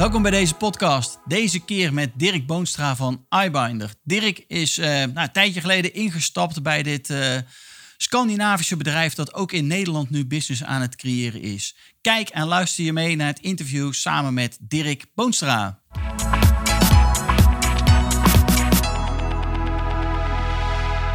Welkom 0.00 0.22
bij 0.22 0.30
deze 0.30 0.54
podcast. 0.54 1.18
Deze 1.24 1.64
keer 1.64 1.94
met 1.94 2.10
Dirk 2.14 2.46
Boonstra 2.46 2.96
van 2.96 3.26
iBinder. 3.44 3.94
Dirk 4.02 4.44
is 4.46 4.78
uh, 4.78 4.86
nou, 4.86 5.10
een 5.14 5.32
tijdje 5.32 5.60
geleden 5.60 5.94
ingestapt 5.94 6.62
bij 6.62 6.82
dit 6.82 7.08
uh, 7.08 7.18
Scandinavische 7.96 8.76
bedrijf 8.76 9.14
dat 9.14 9.34
ook 9.34 9.52
in 9.52 9.66
Nederland 9.66 10.10
nu 10.10 10.26
business 10.26 10.64
aan 10.64 10.80
het 10.80 10.96
creëren 10.96 11.40
is. 11.40 11.76
Kijk 12.00 12.28
en 12.28 12.46
luister 12.46 12.84
je 12.84 12.92
mee 12.92 13.16
naar 13.16 13.26
het 13.26 13.38
interview 13.38 13.92
samen 13.92 14.34
met 14.34 14.58
Dirk 14.60 15.06
Boonstra. 15.14 15.78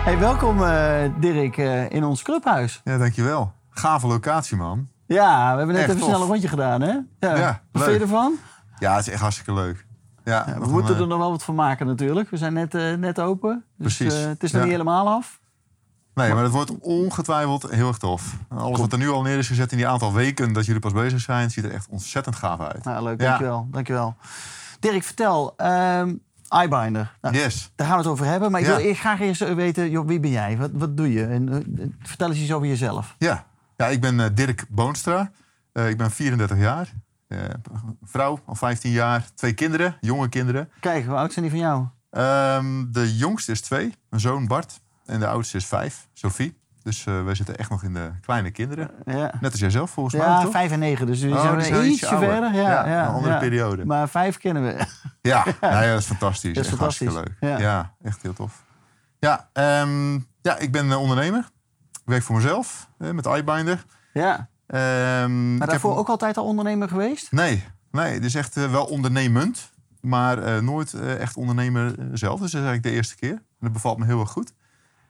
Hey, 0.03 0.19
welkom 0.19 0.61
uh, 0.61 1.03
Dirk 1.19 1.57
in 1.91 2.03
ons 2.03 2.21
clubhuis. 2.21 2.81
Ja, 2.83 2.97
dankjewel. 2.97 3.53
Gave 3.69 4.07
locatie, 4.07 4.57
man. 4.57 4.89
Ja, 5.07 5.51
we 5.51 5.57
hebben 5.57 5.75
net 5.75 5.89
even 5.89 6.01
snel 6.01 6.21
een 6.21 6.27
rondje 6.27 6.47
gedaan, 6.47 6.81
hè? 6.81 6.93
Ja. 7.19 7.37
ja 7.37 7.61
Wat 7.71 7.83
vind 7.83 7.95
je 7.95 8.01
ervan? 8.01 8.37
Ja, 8.79 8.95
het 8.95 9.07
is 9.07 9.13
echt 9.13 9.21
hartstikke 9.21 9.53
leuk. 9.53 9.85
Ja, 10.23 10.43
ja 10.47 10.59
we 10.59 10.67
moeten 10.67 10.97
er 10.97 11.07
nog 11.07 11.17
wel 11.17 11.31
wat 11.31 11.43
van 11.43 11.55
maken 11.55 11.87
natuurlijk. 11.87 12.29
We 12.29 12.37
zijn 12.37 12.53
net, 12.53 12.73
uh, 12.73 12.93
net 12.93 13.19
open. 13.19 13.63
Dus, 13.77 13.95
Precies. 13.97 14.21
Uh, 14.21 14.27
het 14.27 14.43
is 14.43 14.51
nog 14.51 14.61
niet 14.61 14.71
helemaal 14.71 15.07
af. 15.07 15.39
Nee, 16.13 16.33
maar 16.33 16.43
het 16.43 16.51
wordt 16.51 16.79
ongetwijfeld 16.79 17.69
heel 17.69 17.87
erg 17.87 17.97
tof. 17.97 18.37
Alles 18.47 18.79
wat 18.79 18.91
er 18.91 18.97
nu 18.97 19.09
al 19.09 19.21
neer 19.21 19.37
is 19.37 19.47
gezet 19.47 19.71
in 19.71 19.77
die 19.77 19.87
aantal 19.87 20.13
weken 20.13 20.53
dat 20.53 20.65
jullie 20.65 20.81
pas 20.81 20.93
bezig 20.93 21.19
zijn, 21.19 21.51
ziet 21.51 21.63
er 21.63 21.71
echt 21.71 21.87
ontzettend 21.89 22.35
gaaf 22.35 22.59
uit. 22.59 22.83
Nou, 22.83 23.03
leuk, 23.03 23.19
dankjewel. 23.19 23.67
dankjewel. 23.71 24.15
Dirk, 24.79 25.03
vertel, 25.03 25.53
um, 25.57 26.21
iBinder. 26.63 27.17
Nou, 27.21 27.35
yes. 27.35 27.71
Daar 27.75 27.87
gaan 27.87 27.95
we 27.95 28.01
het 28.01 28.11
over 28.11 28.25
hebben. 28.25 28.51
Maar 28.51 28.61
ik 28.61 28.67
wil 28.67 28.77
eerst 28.77 28.99
graag 28.99 29.19
eerst 29.19 29.53
weten, 29.53 29.89
joh, 29.89 30.07
wie 30.07 30.19
ben 30.19 30.31
jij? 30.31 30.57
Wat, 30.57 30.69
wat 30.73 30.97
doe 30.97 31.11
je? 31.13 31.25
En, 31.25 31.49
uh, 31.49 31.85
vertel 31.99 32.29
eens 32.29 32.39
iets 32.39 32.53
over 32.53 32.67
jezelf. 32.67 33.15
Ja, 33.17 33.45
ja 33.77 33.87
ik 33.87 34.01
ben 34.01 34.35
Dirk 34.35 34.65
Boonstra. 34.69 35.31
ik 35.73 35.97
ben 35.97 36.11
34 36.11 36.57
jaar. 36.57 36.93
Uh, 37.27 37.39
vrouw, 38.03 38.39
al 38.45 38.55
15 38.55 38.91
jaar, 38.91 39.25
twee 39.35 39.53
kinderen, 39.53 39.97
jonge 40.01 40.29
kinderen. 40.29 40.69
Kijk, 40.79 41.05
hoe 41.05 41.15
oud 41.15 41.33
zijn 41.33 41.49
die 41.49 41.59
van 41.59 41.63
jou? 41.63 41.85
Um, 42.61 42.91
de 42.91 43.15
jongste 43.15 43.51
is 43.51 43.61
twee, 43.61 43.93
mijn 44.09 44.21
zoon 44.21 44.47
Bart. 44.47 44.81
En 45.05 45.19
de 45.19 45.27
oudste 45.27 45.57
is 45.57 45.65
vijf, 45.65 46.07
Sophie. 46.13 46.63
Dus 46.83 47.05
uh, 47.05 47.23
wij 47.23 47.35
zitten 47.35 47.57
echt 47.57 47.69
nog 47.69 47.83
in 47.83 47.93
de 47.93 48.11
kleine 48.21 48.51
kinderen. 48.51 48.91
Ja. 49.05 49.33
Net 49.39 49.51
als 49.51 49.59
jij 49.59 49.69
zelf 49.69 49.91
volgens 49.91 50.15
ja, 50.15 50.35
mij, 50.35 50.45
Ja, 50.45 50.51
vijf 50.51 50.71
en 50.71 50.79
negen. 50.79 51.05
Dus 51.05 51.19
die 51.19 51.33
oh, 51.33 51.41
zijn, 51.41 51.57
die 51.57 51.65
zijn 51.65 51.85
ietsje 51.85 52.07
ouder. 52.07 52.29
verder. 52.29 52.53
Ja, 52.53 52.69
ja, 52.69 52.87
ja, 52.87 53.07
een 53.07 53.13
andere 53.13 53.37
periode. 53.37 53.85
Maar 53.85 54.09
vijf 54.09 54.37
kennen 54.37 54.63
we. 54.63 54.85
Ja, 55.21 55.45
nou 55.61 55.83
ja 55.83 55.91
dat 55.91 55.99
is 55.99 56.05
fantastisch. 56.05 56.53
Dat 56.53 56.63
is 56.63 56.69
echt 56.69 56.79
fantastisch. 56.79 57.07
hartstikke 57.07 57.47
leuk. 57.47 57.59
Ja. 57.59 57.95
Echt 58.01 58.21
heel 58.21 58.33
tof. 58.33 58.63
Ja, 59.19 59.49
um, 59.81 60.27
ja 60.41 60.57
ik 60.57 60.71
ben 60.71 60.97
ondernemer. 60.97 61.49
Ik 61.91 62.01
werk 62.05 62.23
voor 62.23 62.35
mezelf 62.35 62.89
met 62.97 63.25
iBinder. 63.25 63.85
Ja. 64.13 64.49
Um, 64.67 65.57
maar 65.57 65.67
daarvoor 65.67 65.89
heb... 65.89 65.99
ook 65.99 66.09
altijd 66.09 66.37
al 66.37 66.45
ondernemer 66.45 66.87
geweest? 66.87 67.31
Nee, 67.31 67.63
nee 67.91 68.13
het 68.13 68.25
is 68.25 68.35
echt 68.35 68.57
uh, 68.57 68.71
wel 68.71 68.85
ondernemend. 68.85 69.73
Maar 70.01 70.37
uh, 70.37 70.59
nooit 70.61 70.93
uh, 70.93 71.19
echt 71.19 71.37
ondernemer 71.37 71.95
zelf. 72.13 72.39
Dus 72.39 72.51
dat 72.51 72.61
is 72.61 72.67
eigenlijk 72.67 72.83
de 72.83 72.91
eerste 72.91 73.15
keer. 73.15 73.31
En 73.31 73.41
dat 73.59 73.71
bevalt 73.71 73.97
me 73.97 74.05
heel 74.05 74.19
erg 74.19 74.29
goed. 74.29 74.53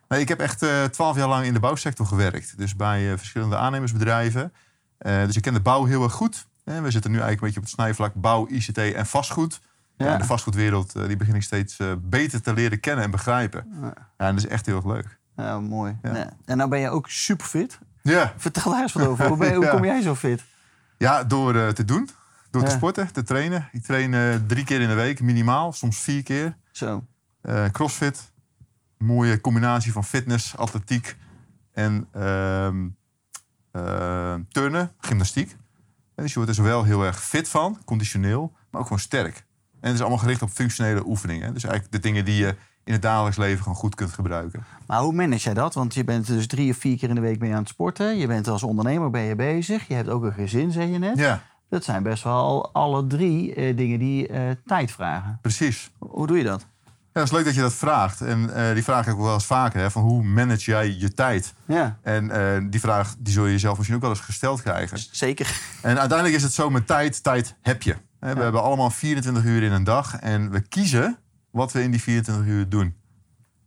Nee, 0.08 0.20
ik 0.20 0.28
heb 0.28 0.40
echt 0.40 0.66
twaalf 0.92 1.16
jaar 1.16 1.28
lang 1.28 1.46
in 1.46 1.54
de 1.54 1.60
bouwsector 1.60 2.06
gewerkt. 2.06 2.58
Dus 2.58 2.76
bij 2.76 3.18
verschillende 3.18 3.58
aannemersbedrijven. 3.58 4.54
dus 4.98 5.36
ik 5.36 5.42
ken 5.42 5.54
de 5.54 5.62
bouw 5.62 5.86
heel 5.86 6.04
erg 6.04 6.14
goed. 6.14 6.48
En 6.64 6.84
we 6.84 6.92
zitten 6.92 7.12
nu 7.12 7.18
eigenlijk 7.18 7.42
een 7.42 7.48
beetje 7.48 7.60
op 7.60 7.66
het 7.66 7.74
snijvlak 7.74 8.14
bouw, 8.14 8.48
ICT 8.48 8.78
en 8.78 9.06
vastgoed. 9.06 9.60
Ja. 9.98 10.06
Ja, 10.06 10.18
de 10.18 10.24
vastgoedwereld 10.24 11.08
die 11.08 11.18
begin 11.18 11.36
ik 11.36 11.44
steeds 11.44 11.78
beter 11.98 12.42
te 12.42 12.54
leren 12.54 12.80
kennen 12.80 13.04
en 13.04 13.12
begrijpen. 13.12 13.68
Ja. 13.82 13.94
en 14.18 14.36
dat 14.36 14.44
is 14.44 14.48
echt 14.48 14.66
heel 14.66 14.76
erg 14.76 14.86
leuk. 14.86 15.20
Ja, 15.36 15.60
mooi. 15.60 15.98
Ja. 16.02 16.34
En 16.46 16.58
nou 16.58 16.70
ben 16.70 16.80
je 16.80 16.90
ook 16.90 17.10
super 17.10 17.46
fit. 17.46 17.80
Ja. 18.12 18.34
Vertel 18.38 18.72
daar 18.72 18.82
eens 18.82 18.94
wat 18.94 19.08
over. 19.08 19.28
Hoe, 19.28 19.38
ben 19.38 19.56
hoe 19.62 19.68
kom 19.68 19.86
jij 19.86 20.02
zo 20.02 20.16
fit? 20.16 20.44
Ja, 20.98 21.24
door 21.24 21.56
uh, 21.56 21.68
te 21.68 21.86
doen. 21.86 22.10
Door 22.52 22.64
te 22.64 22.72
sporten, 22.72 23.14
te 23.14 23.24
trainen. 23.24 23.70
Ik 23.72 23.84
train 23.84 24.12
uh, 24.12 24.36
drie 24.48 24.64
keer 24.64 24.82
in 24.82 24.88
de 24.88 24.94
week, 24.94 25.22
minimaal. 25.22 25.74
Soms 25.74 26.00
vier 26.00 26.24
keer. 26.24 26.58
Zo. 26.72 27.06
Uh, 27.42 27.66
crossfit. 27.66 28.32
Mooie 28.98 29.42
combinatie 29.42 29.92
van 29.92 30.04
fitness, 30.04 30.58
atletiek 30.58 31.16
en 31.74 32.08
turnen, 34.50 34.92
gymnastiek. 35.00 35.52
En 36.16 36.24
dus 36.24 36.30
je 36.30 36.36
wordt 36.36 36.50
er 36.50 36.56
zowel 36.56 36.84
heel 36.84 37.04
erg 37.04 37.24
fit 37.24 37.50
van, 37.50 37.82
conditioneel, 37.86 38.54
maar 38.70 38.82
ook 38.82 38.88
gewoon 38.88 39.02
sterk. 39.02 39.36
En 39.80 39.88
het 39.88 39.94
is 39.94 40.00
allemaal 40.00 40.20
gericht 40.20 40.42
op 40.42 40.50
functionele 40.50 41.06
oefeningen. 41.06 41.54
Dus 41.54 41.64
eigenlijk 41.64 41.94
de 41.94 42.10
dingen 42.10 42.26
die 42.26 42.36
je 42.36 42.56
in 42.86 42.94
het 42.94 43.02
dagelijks 43.02 43.38
leven 43.38 43.64
gewoon 43.64 43.78
goed 43.78 43.96
kunt 43.96 44.12
gebruiken. 44.12 44.66
Maar 44.88 45.00
hoe 45.00 45.14
manage 45.14 45.44
jij 45.44 45.54
dat? 45.54 45.74
Want 45.74 45.94
je 45.94 46.04
bent 46.04 46.28
dus 46.28 46.48
drie 46.48 46.72
of 46.72 46.78
vier 46.78 46.98
keer 46.98 47.10
in 47.10 47.16
de 47.16 47.22
week 47.22 47.40
mee 47.40 47.52
aan 47.52 47.60
het 47.60 47.68
sporten. 47.68 48.18
Je 48.18 48.28
bent 48.28 48.48
als 48.48 48.64
ondernemer 48.64 49.10
ben 49.10 49.22
je 49.22 49.36
bezig. 49.36 49.88
Je 49.88 49.94
hebt 49.94 50.10
ook 50.10 50.24
een 50.24 50.34
gezin, 50.34 50.72
zeg 50.72 50.88
je 50.88 50.98
net. 50.98 51.18
Ja. 51.18 51.42
Dat 51.70 51.84
zijn 51.84 52.04
best 52.04 52.24
wel 52.24 52.74
alle 52.74 53.08
drie 53.08 53.56
uh, 53.56 53.78
dingen 53.78 54.00
die 54.00 54.30
uh, 54.30 54.40
tijd 54.66 54.92
vragen. 54.92 55.40
Precies. 55.42 55.92
Hoe 55.98 56.28
doe 56.28 56.38
je 56.38 56.44
dat? 56.44 56.66
Ja, 56.86 57.22
het 57.22 57.24
is 57.24 57.32
leuk 57.32 57.46
dat 57.46 57.56
je 57.56 57.62
dat 57.62 57.74
vraagt. 57.74 58.22
En 58.22 58.50
uh, 58.56 58.74
die 58.74 58.84
vraag 58.84 59.06
heb 59.06 59.14
ik 59.14 59.20
wel 59.20 59.34
eens 59.34 59.46
vaker. 59.46 59.80
Hè, 59.80 59.92
van 59.92 60.02
hoe 60.02 60.24
manage 60.24 60.72
jij 60.72 60.96
je 60.98 61.14
tijd? 61.14 61.54
Ja. 61.66 61.98
En 62.02 62.70
die 62.70 62.80
vraag 62.80 63.16
die 63.20 63.34
zul 63.34 63.46
je 63.46 63.52
jezelf 63.52 63.76
misschien 63.76 63.96
ook 63.96 64.04
wel 64.04 64.12
eens 64.12 64.20
gesteld 64.20 64.62
krijgen. 64.62 64.98
Zeker. 65.12 65.60
En 65.82 66.00
uiteindelijk 66.00 66.38
is 66.38 66.44
het 66.44 66.54
zo 66.54 66.70
met 66.70 66.88
tijd. 66.88 67.24
Tijd 67.24 67.56
heb 67.62 67.82
je. 67.82 67.96
We 68.20 68.28
ja. 68.28 68.36
hebben 68.36 68.64
allemaal 68.64 68.90
24 68.90 69.44
uur 69.44 69.64
in 69.64 69.72
een 69.72 69.84
dag. 69.84 70.16
En 70.16 70.52
we 70.52 70.62
kiezen 70.62 71.18
wat 71.56 71.72
we 71.72 71.82
in 71.82 71.92
die 71.92 72.02
24 72.02 72.46
uur 72.46 72.70
doen. 72.70 72.96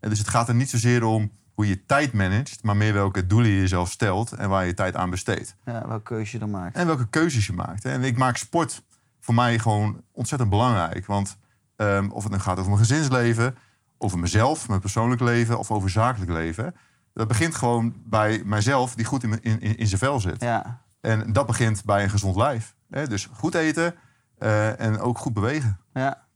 En 0.00 0.08
dus 0.08 0.18
het 0.18 0.28
gaat 0.28 0.48
er 0.48 0.54
niet 0.54 0.70
zozeer 0.70 1.04
om 1.04 1.30
hoe 1.54 1.68
je 1.68 1.84
tijd 1.86 2.12
managt, 2.12 2.62
maar 2.62 2.76
meer 2.76 2.92
welke 2.92 3.26
doelen 3.26 3.50
je 3.50 3.60
jezelf 3.60 3.90
stelt 3.90 4.32
en 4.32 4.48
waar 4.48 4.66
je 4.66 4.74
tijd 4.74 4.96
aan 4.96 5.10
besteedt. 5.10 5.56
Ja, 5.64 5.88
welke 5.88 6.02
keuze 6.02 6.32
je 6.32 6.38
dan 6.38 6.50
maakt. 6.50 6.76
En 6.76 6.86
welke 6.86 7.08
keuzes 7.08 7.46
je 7.46 7.52
maakt. 7.52 7.84
En 7.84 8.02
ik 8.02 8.16
maak 8.16 8.36
sport 8.36 8.82
voor 9.20 9.34
mij 9.34 9.58
gewoon 9.58 10.02
ontzettend 10.12 10.50
belangrijk. 10.50 11.06
Want 11.06 11.36
um, 11.76 12.10
of 12.10 12.22
het 12.22 12.32
nu 12.32 12.38
gaat 12.38 12.58
over 12.58 12.70
mijn 12.70 12.84
gezinsleven, 12.84 13.56
over 13.98 14.18
mezelf, 14.18 14.68
mijn 14.68 14.80
persoonlijk 14.80 15.20
leven 15.20 15.58
of 15.58 15.70
over 15.70 15.90
zakelijk 15.90 16.30
leven. 16.30 16.74
Dat 17.14 17.28
begint 17.28 17.54
gewoon 17.54 17.94
bij 18.04 18.42
mijzelf 18.44 18.94
die 18.94 19.04
goed 19.04 19.22
in, 19.22 19.42
in, 19.42 19.60
in 19.60 19.86
zijn 19.86 20.00
vel 20.00 20.20
zit. 20.20 20.40
Ja. 20.40 20.82
En 21.00 21.32
dat 21.32 21.46
begint 21.46 21.84
bij 21.84 22.02
een 22.02 22.10
gezond 22.10 22.36
lijf. 22.36 22.74
Dus 22.88 23.28
goed 23.32 23.54
eten 23.54 23.94
uh, 24.38 24.80
en 24.80 24.98
ook 25.00 25.18
goed 25.18 25.32
bewegen. 25.32 25.78
Ja. 25.94 26.26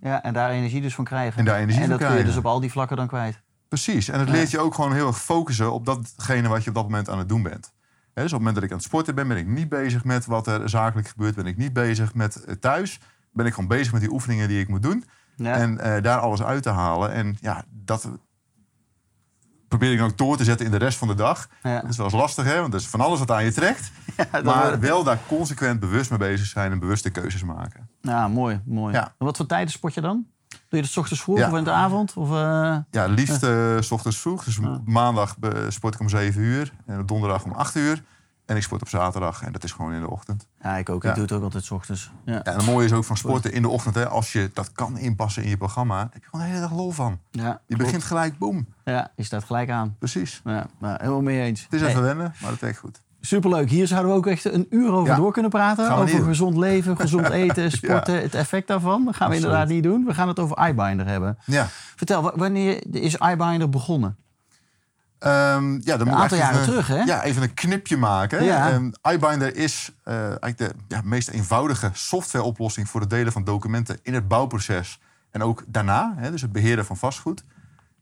Ja, 0.00 0.22
en 0.22 0.32
daar 0.32 0.50
energie 0.50 0.80
dus 0.80 0.94
van 0.94 1.04
krijgen. 1.04 1.38
En 1.38 1.44
daar 1.44 1.58
energie 1.58 1.82
en 1.82 1.88
van 1.88 1.90
dat 1.90 1.98
krijgen. 1.98 2.16
kun 2.16 2.26
je 2.26 2.32
dus 2.34 2.44
op 2.44 2.50
al 2.50 2.60
die 2.60 2.70
vlakken 2.70 2.96
dan 2.96 3.06
kwijt. 3.06 3.40
Precies. 3.68 4.08
En 4.08 4.20
het 4.20 4.28
leert 4.28 4.50
je 4.50 4.58
ook 4.58 4.74
gewoon 4.74 4.92
heel 4.92 5.06
erg 5.06 5.20
focussen 5.20 5.72
op 5.72 5.86
datgene 5.86 6.48
wat 6.48 6.62
je 6.62 6.68
op 6.68 6.74
dat 6.74 6.84
moment 6.84 7.08
aan 7.08 7.18
het 7.18 7.28
doen 7.28 7.42
bent. 7.42 7.72
He, 8.14 8.22
dus 8.22 8.32
op 8.32 8.38
het 8.38 8.38
moment 8.38 8.54
dat 8.54 8.64
ik 8.64 8.70
aan 8.70 8.76
het 8.76 8.86
sporten 8.86 9.14
ben, 9.14 9.28
ben 9.28 9.36
ik 9.36 9.46
niet 9.46 9.68
bezig 9.68 10.04
met 10.04 10.26
wat 10.26 10.46
er 10.46 10.68
zakelijk 10.68 11.08
gebeurt. 11.08 11.34
Ben 11.34 11.46
ik 11.46 11.56
niet 11.56 11.72
bezig 11.72 12.14
met 12.14 12.44
uh, 12.48 12.54
thuis. 12.54 13.00
Ben 13.32 13.46
ik 13.46 13.54
gewoon 13.54 13.68
bezig 13.68 13.92
met 13.92 14.00
die 14.00 14.12
oefeningen 14.12 14.48
die 14.48 14.60
ik 14.60 14.68
moet 14.68 14.82
doen. 14.82 15.04
Ja. 15.36 15.54
En 15.54 15.72
uh, 15.72 16.02
daar 16.02 16.18
alles 16.18 16.42
uit 16.42 16.62
te 16.62 16.70
halen. 16.70 17.12
En 17.12 17.36
ja, 17.40 17.64
dat 17.70 18.08
probeer 19.78 19.92
ik 19.92 20.02
ook 20.02 20.18
door 20.18 20.36
te 20.36 20.44
zetten 20.44 20.66
in 20.66 20.72
de 20.72 20.78
rest 20.78 20.98
van 20.98 21.08
de 21.08 21.14
dag. 21.14 21.48
Ja. 21.62 21.80
Dat 21.80 21.90
is 21.90 21.96
wel 21.96 22.06
eens 22.06 22.14
lastig, 22.14 22.44
hè? 22.44 22.60
Want 22.60 22.72
er 22.74 22.80
is 22.80 22.86
van 22.86 23.00
alles 23.00 23.18
wat 23.18 23.30
aan 23.30 23.44
je 23.44 23.52
trekt. 23.52 23.90
Ja, 24.32 24.40
maar 24.42 24.80
wel 24.80 25.04
daar 25.04 25.18
consequent 25.26 25.80
bewust 25.80 26.10
mee 26.10 26.18
bezig 26.18 26.46
zijn 26.46 26.72
en 26.72 26.78
bewuste 26.78 27.10
keuzes 27.10 27.44
maken. 27.44 27.88
Ja, 28.00 28.28
mooi. 28.28 28.60
mooi. 28.64 28.94
En 28.94 29.12
wat 29.18 29.36
voor 29.36 29.46
tijden 29.46 29.70
sport 29.72 29.94
je 29.94 30.00
dan? 30.00 30.26
Doe 30.48 30.58
je 30.68 30.80
dat 30.80 30.90
's 30.90 30.96
ochtends 30.96 31.22
vroeg 31.22 31.38
Ja. 31.38 31.50
of 31.50 31.58
in 31.58 31.64
de 31.64 31.70
avond? 31.70 32.16
Of, 32.16 32.30
uh... 32.30 32.76
Ja, 32.90 33.06
liefst 33.06 33.42
uh, 33.44 33.80
s 33.80 33.90
ochtends 33.90 34.18
vroeg. 34.18 34.44
Dus 34.44 34.58
maandag 34.84 35.36
uh, 35.40 35.50
sport 35.68 35.94
ik 35.94 36.00
om 36.00 36.08
7 36.08 36.40
uur. 36.40 36.72
En 36.86 37.06
donderdag 37.06 37.44
om 37.44 37.52
8 37.52 37.74
uur. 37.74 38.02
En 38.46 38.56
ik 38.56 38.62
sport 38.62 38.80
op 38.82 38.88
zaterdag. 38.88 39.42
En 39.42 39.52
dat 39.52 39.64
is 39.64 39.72
gewoon 39.72 39.92
in 39.92 40.00
de 40.00 40.10
ochtend. 40.10 40.46
Ja, 40.62 40.76
ik 40.76 40.88
ook. 40.88 41.02
Ja. 41.02 41.08
Ik 41.08 41.14
doe 41.14 41.24
het 41.24 41.32
ook 41.32 41.42
altijd 41.42 41.64
's 41.64 41.70
ochtends. 41.70 42.10
Ja. 42.24 42.32
Ja, 42.32 42.42
en 42.42 42.54
het 42.56 42.66
mooie 42.66 42.84
is 42.86 42.92
ook 42.92 43.04
van 43.04 43.16
sporten 43.16 43.52
in 43.52 43.62
de 43.62 43.68
ochtend. 43.68 43.94
Hè, 43.94 44.08
als 44.08 44.32
je 44.32 44.50
dat 44.52 44.72
kan 44.72 44.98
inpassen 44.98 45.42
in 45.42 45.48
je 45.48 45.56
programma. 45.56 45.98
heb 46.12 46.22
je 46.22 46.28
gewoon 46.30 46.46
de 46.46 46.52
hele 46.52 46.62
dag 46.68 46.72
lol 46.76 46.90
van. 46.90 47.18
Ja, 47.30 47.42
Je 47.42 47.58
klopt. 47.66 47.82
begint 47.82 48.02
gelijk, 48.04 48.38
boem. 48.38 48.66
Ja, 48.84 49.10
je 49.16 49.22
staat 49.22 49.44
gelijk 49.44 49.70
aan. 49.70 49.96
Precies. 49.98 50.40
Ja, 50.44 50.66
nou, 50.78 50.96
helemaal 50.98 51.22
mee 51.22 51.40
eens. 51.42 51.62
Het 51.62 51.72
is 51.72 51.80
Hey, 51.80 51.90
even 51.90 52.02
wennen, 52.02 52.34
maar 52.40 52.50
dat 52.50 52.60
werkt 52.60 52.78
goed. 52.78 53.02
Superleuk. 53.20 53.70
Hier 53.70 53.86
zouden 53.86 54.10
we 54.10 54.16
ook 54.16 54.26
echt 54.26 54.44
een 54.44 54.66
uur 54.70 54.92
over 54.92 55.08
Ja. 55.12 55.16
door 55.16 55.32
kunnen 55.32 55.50
praten. 55.50 55.90
Over 55.90 56.16
doen. 56.16 56.24
gezond 56.24 56.56
leven, 56.56 56.96
gezond 56.96 57.28
eten, 57.42 57.70
sporten, 57.70 58.20
het 58.22 58.34
effect 58.34 58.68
daarvan. 58.68 59.04
Dat 59.04 59.16
gaan 59.16 59.28
we 59.28 59.34
Absoluut. 59.34 59.44
inderdaad 59.44 59.68
niet 59.68 59.82
doen. 59.82 60.04
We 60.04 60.14
gaan 60.14 60.28
het 60.28 60.38
over 60.38 60.68
iBinder 60.68 61.06
hebben. 61.06 61.38
Ja. 61.46 61.66
Vertel, 61.96 62.22
wa- 62.22 62.32
wanneer 62.36 62.84
is 62.96 63.14
iBinder 63.16 63.68
begonnen? 63.70 64.16
Ehm, 65.18 65.80
ja, 65.84 65.96
dan 65.96 66.06
moet 66.06 66.16
ik 66.16 66.22
aantal 66.22 66.38
jaren 66.38 66.60
even, 66.60 66.72
terug, 66.72 66.86
hè? 66.86 67.02
Ja, 67.02 67.22
even 67.22 67.42
een 67.42 67.54
knipje 67.54 67.96
maken. 67.96 68.44
Ja. 68.44 68.70
Ehm, 68.70 68.90
iBinder 69.12 69.56
is 69.56 69.92
eh, 70.02 70.14
eigenlijk 70.14 70.58
de 70.58 70.70
ja, 70.88 71.00
meest 71.04 71.28
eenvoudige 71.28 71.90
softwareoplossing 71.92 72.88
voor 72.88 73.00
het 73.00 73.10
delen 73.10 73.32
van 73.32 73.44
documenten 73.44 73.98
in 74.02 74.14
het 74.14 74.28
bouwproces 74.28 75.00
En 75.30 75.42
ook 75.42 75.64
daarna, 75.66 76.14
hè, 76.16 76.30
dus 76.30 76.42
het 76.42 76.52
beheren 76.52 76.84
van 76.84 76.96
vastgoed. 76.96 77.44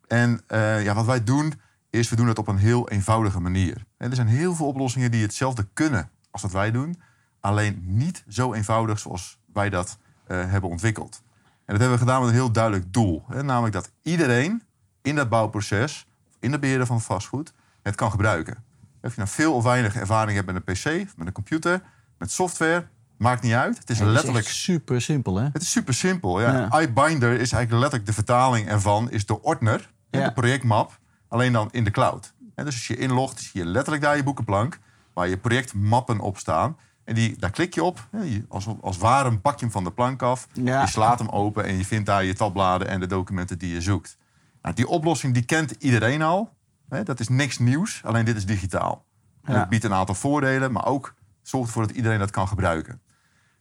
En 0.07 0.41
eh, 0.47 0.85
ja, 0.85 0.95
wat 0.95 1.07
wij 1.07 1.25
doen, 1.25 1.55
is 1.91 2.09
we 2.09 2.17
doen 2.17 2.29
het 2.29 2.39
op 2.39 2.49
een 2.49 2.59
heel 2.59 2.89
eenvoudige 2.89 3.41
manier. 3.41 3.85
En 3.97 4.11
er 4.11 4.17
zijn 4.17 4.29
heel 4.29 4.55
veel 4.55 4.67
oplossingen 4.67 5.11
die 5.11 5.23
hetzelfde 5.23 5.67
kunnen 5.73 6.11
als 6.31 6.43
wat 6.43 6.53
wij 6.53 6.71
doen. 6.71 7.01
Alleen 7.41 7.83
niet 7.87 8.25
zo 8.29 8.53
eenvoudig 8.53 8.99
zoals 8.99 9.39
wij 9.53 9.71
dat 9.71 9.99
eh, 10.27 10.51
hebben 10.51 10.71
ontwikkeld. 10.71 11.23
En 11.65 11.79
dat 11.79 11.81
hebben 11.81 11.99
we 11.99 12.05
gedaan 12.05 12.21
met 12.21 12.29
een 12.29 12.35
heel 12.35 12.53
duidelijk 12.53 12.93
doel. 12.93 13.25
Hè, 13.29 13.43
namelijk 13.43 13.75
dat 13.75 13.91
iedereen 14.03 14.63
in 15.03 15.15
dat 15.15 15.29
bouwproces, 15.29 16.07
in 16.43 16.53
het 16.53 16.61
beheren 16.61 16.87
van 16.87 17.01
vastgoed, 17.01 17.53
het 17.83 17.95
kan 17.95 18.11
gebruiken. 18.11 18.65
Of 19.03 19.11
je 19.11 19.17
nou 19.17 19.29
veel 19.29 19.55
of 19.55 19.63
weinig 19.65 19.97
ervaring 19.97 20.35
hebt 20.37 20.53
met 20.53 20.57
een 20.57 20.75
PC, 20.75 21.17
met 21.17 21.27
een 21.27 21.33
computer, 21.33 21.83
met 22.19 22.31
software, 22.31 22.87
maakt 23.19 23.43
niet 23.43 23.53
uit. 23.53 23.79
Het 23.79 23.91
is 23.91 23.99
Het 23.99 24.07
is 24.09 24.13
letterlijk 24.15 24.49
super 24.49 25.03
simpel, 25.03 25.37
hè? 25.37 25.49
het 25.53 25.63
is 25.63 25.71
super 25.71 25.95
simpel. 25.95 26.41
Ja. 26.41 26.69
Ja. 26.71 26.81
iBinder 26.81 27.33
is 27.33 27.53
eigenlijk 27.53 27.71
letterlijk 27.71 28.07
de 28.07 28.13
vertaling 28.13 28.69
ervan, 28.69 29.11
is 29.11 29.27
de 29.27 29.43
ordner, 29.43 29.91
Ja. 30.11 30.25
de 30.25 30.33
projectmap, 30.33 30.99
alleen 31.29 31.53
dan 31.53 31.69
in 31.71 31.85
de 31.85 31.91
cloud. 31.91 32.33
En 32.55 32.65
dus 32.65 32.75
als 32.75 32.87
je 32.87 32.97
inlogt, 32.97 33.41
zie 33.41 33.61
je 33.61 33.67
letterlijk 33.67 34.03
daar 34.05 34.17
je 34.17 34.23
boekenplank, 34.23 34.79
waar 35.13 35.29
je 35.29 35.37
projectmappen 35.37 36.21
op 36.21 36.39
staan. 36.39 36.77
En 37.05 37.15
die, 37.15 37.37
daar 37.39 37.51
klik 37.51 37.75
je 37.75 37.83
op. 37.83 38.09
Als, 38.49 38.67
als 38.81 38.97
ware 38.99 39.39
pak 39.39 39.55
je 39.55 39.61
hem 39.61 39.71
van 39.71 39.85
de 39.85 39.91
plank 39.93 40.23
af. 40.23 40.49
Ja. 40.53 40.81
Je 40.81 40.87
slaat 40.89 41.19
hem 41.19 41.29
open 41.29 41.65
en 41.65 41.77
je 41.77 41.85
vindt 41.85 42.07
daar 42.07 42.25
je 42.25 42.35
tabbladen 42.35 42.89
en 42.89 43.01
de 43.01 43.07
documenten 43.07 43.59
die 43.59 43.73
je 43.75 43.81
zoekt. 43.81 44.17
Nou, 44.63 44.75
die 44.75 44.89
oplossing 44.89 45.35
die 45.35 45.45
kent 45.45 45.71
iedereen 45.71 46.23
al. 46.23 46.55
Hè, 46.89 47.03
dat 47.03 47.21
is 47.21 47.29
niks 47.29 47.59
nieuws, 47.59 48.01
alleen 48.05 48.25
dit 48.25 48.37
is 48.37 48.47
digitaal. 48.47 49.05
En 49.43 49.53
Ja. 49.55 49.61
het 49.61 49.69
biedt 49.69 49.85
een 49.85 49.93
aantal 49.95 50.15
voordelen, 50.15 50.73
maar 50.73 50.87
ook 50.87 51.15
zorgt 51.43 51.67
ervoor 51.69 51.87
dat 51.87 51.97
iedereen 51.97 52.19
dat 52.19 52.31
kan 52.31 52.49
gebruiken. 52.49 53.01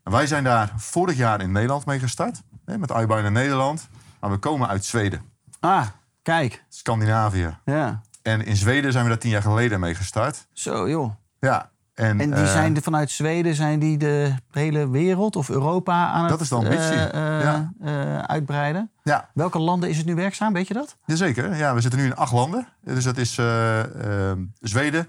En 0.03 0.11
wij 0.11 0.27
zijn 0.27 0.43
daar 0.43 0.73
vorig 0.75 1.17
jaar 1.17 1.41
in 1.41 1.51
Nederland 1.51 1.85
mee 1.85 1.99
gestart. 1.99 2.41
Hè, 2.65 2.77
met 2.77 2.89
iBinder 2.89 3.31
Nederland. 3.31 3.89
Maar 4.19 4.29
we 4.29 4.37
komen 4.37 4.67
uit 4.67 4.85
Zweden, 4.85 5.21
Ah, 5.59 5.87
kijk. 6.21 6.63
Scandinavië. 6.69 7.57
Ja. 7.65 8.01
En 8.21 8.45
in 8.45 8.55
Zweden 8.55 8.91
zijn 8.91 9.03
we 9.03 9.09
daar 9.09 9.19
tien 9.19 9.31
jaar 9.31 9.41
geleden 9.41 9.79
mee 9.79 9.95
gestart. 9.95 10.47
Zo, 10.53 10.89
joh. 10.89 11.11
Ja. 11.39 11.71
En, 12.01 12.19
En 12.19 12.29
die 12.29 12.43
eh, 12.43 12.51
zijn 12.51 12.73
de, 12.73 12.81
vanuit 12.81 13.11
Zweden, 13.11 13.55
zijn 13.55 13.79
die 13.79 13.97
de 13.97 14.33
hele 14.51 14.89
wereld 14.89 15.35
of 15.35 15.49
Europa 15.49 16.11
aan 16.11 16.21
Dat 16.21 16.31
het 16.31 16.41
is 16.41 16.49
de 16.49 16.55
ambitie, 16.55 16.79
eh, 16.79 17.37
eh, 17.37 17.71
ja. 17.83 18.27
uitbreiden? 18.27 18.91
Ja, 19.03 19.29
Welke 19.33 19.59
landen 19.59 19.89
is 19.89 19.97
het 19.97 20.05
nu 20.05 20.15
werkzaam, 20.15 20.53
weet 20.53 20.67
je 20.67 20.73
dat? 20.73 20.97
Jazeker. 21.05 21.55
Ja, 21.55 21.73
we 21.73 21.81
zitten 21.81 21.99
nu 21.99 22.05
in 22.05 22.15
acht 22.15 22.31
landen. 22.31 22.67
Dus 22.83 23.03
dat 23.03 23.17
is 23.17 23.37
eh, 23.37 24.29
eh, 24.31 24.37
Zweden, 24.59 25.07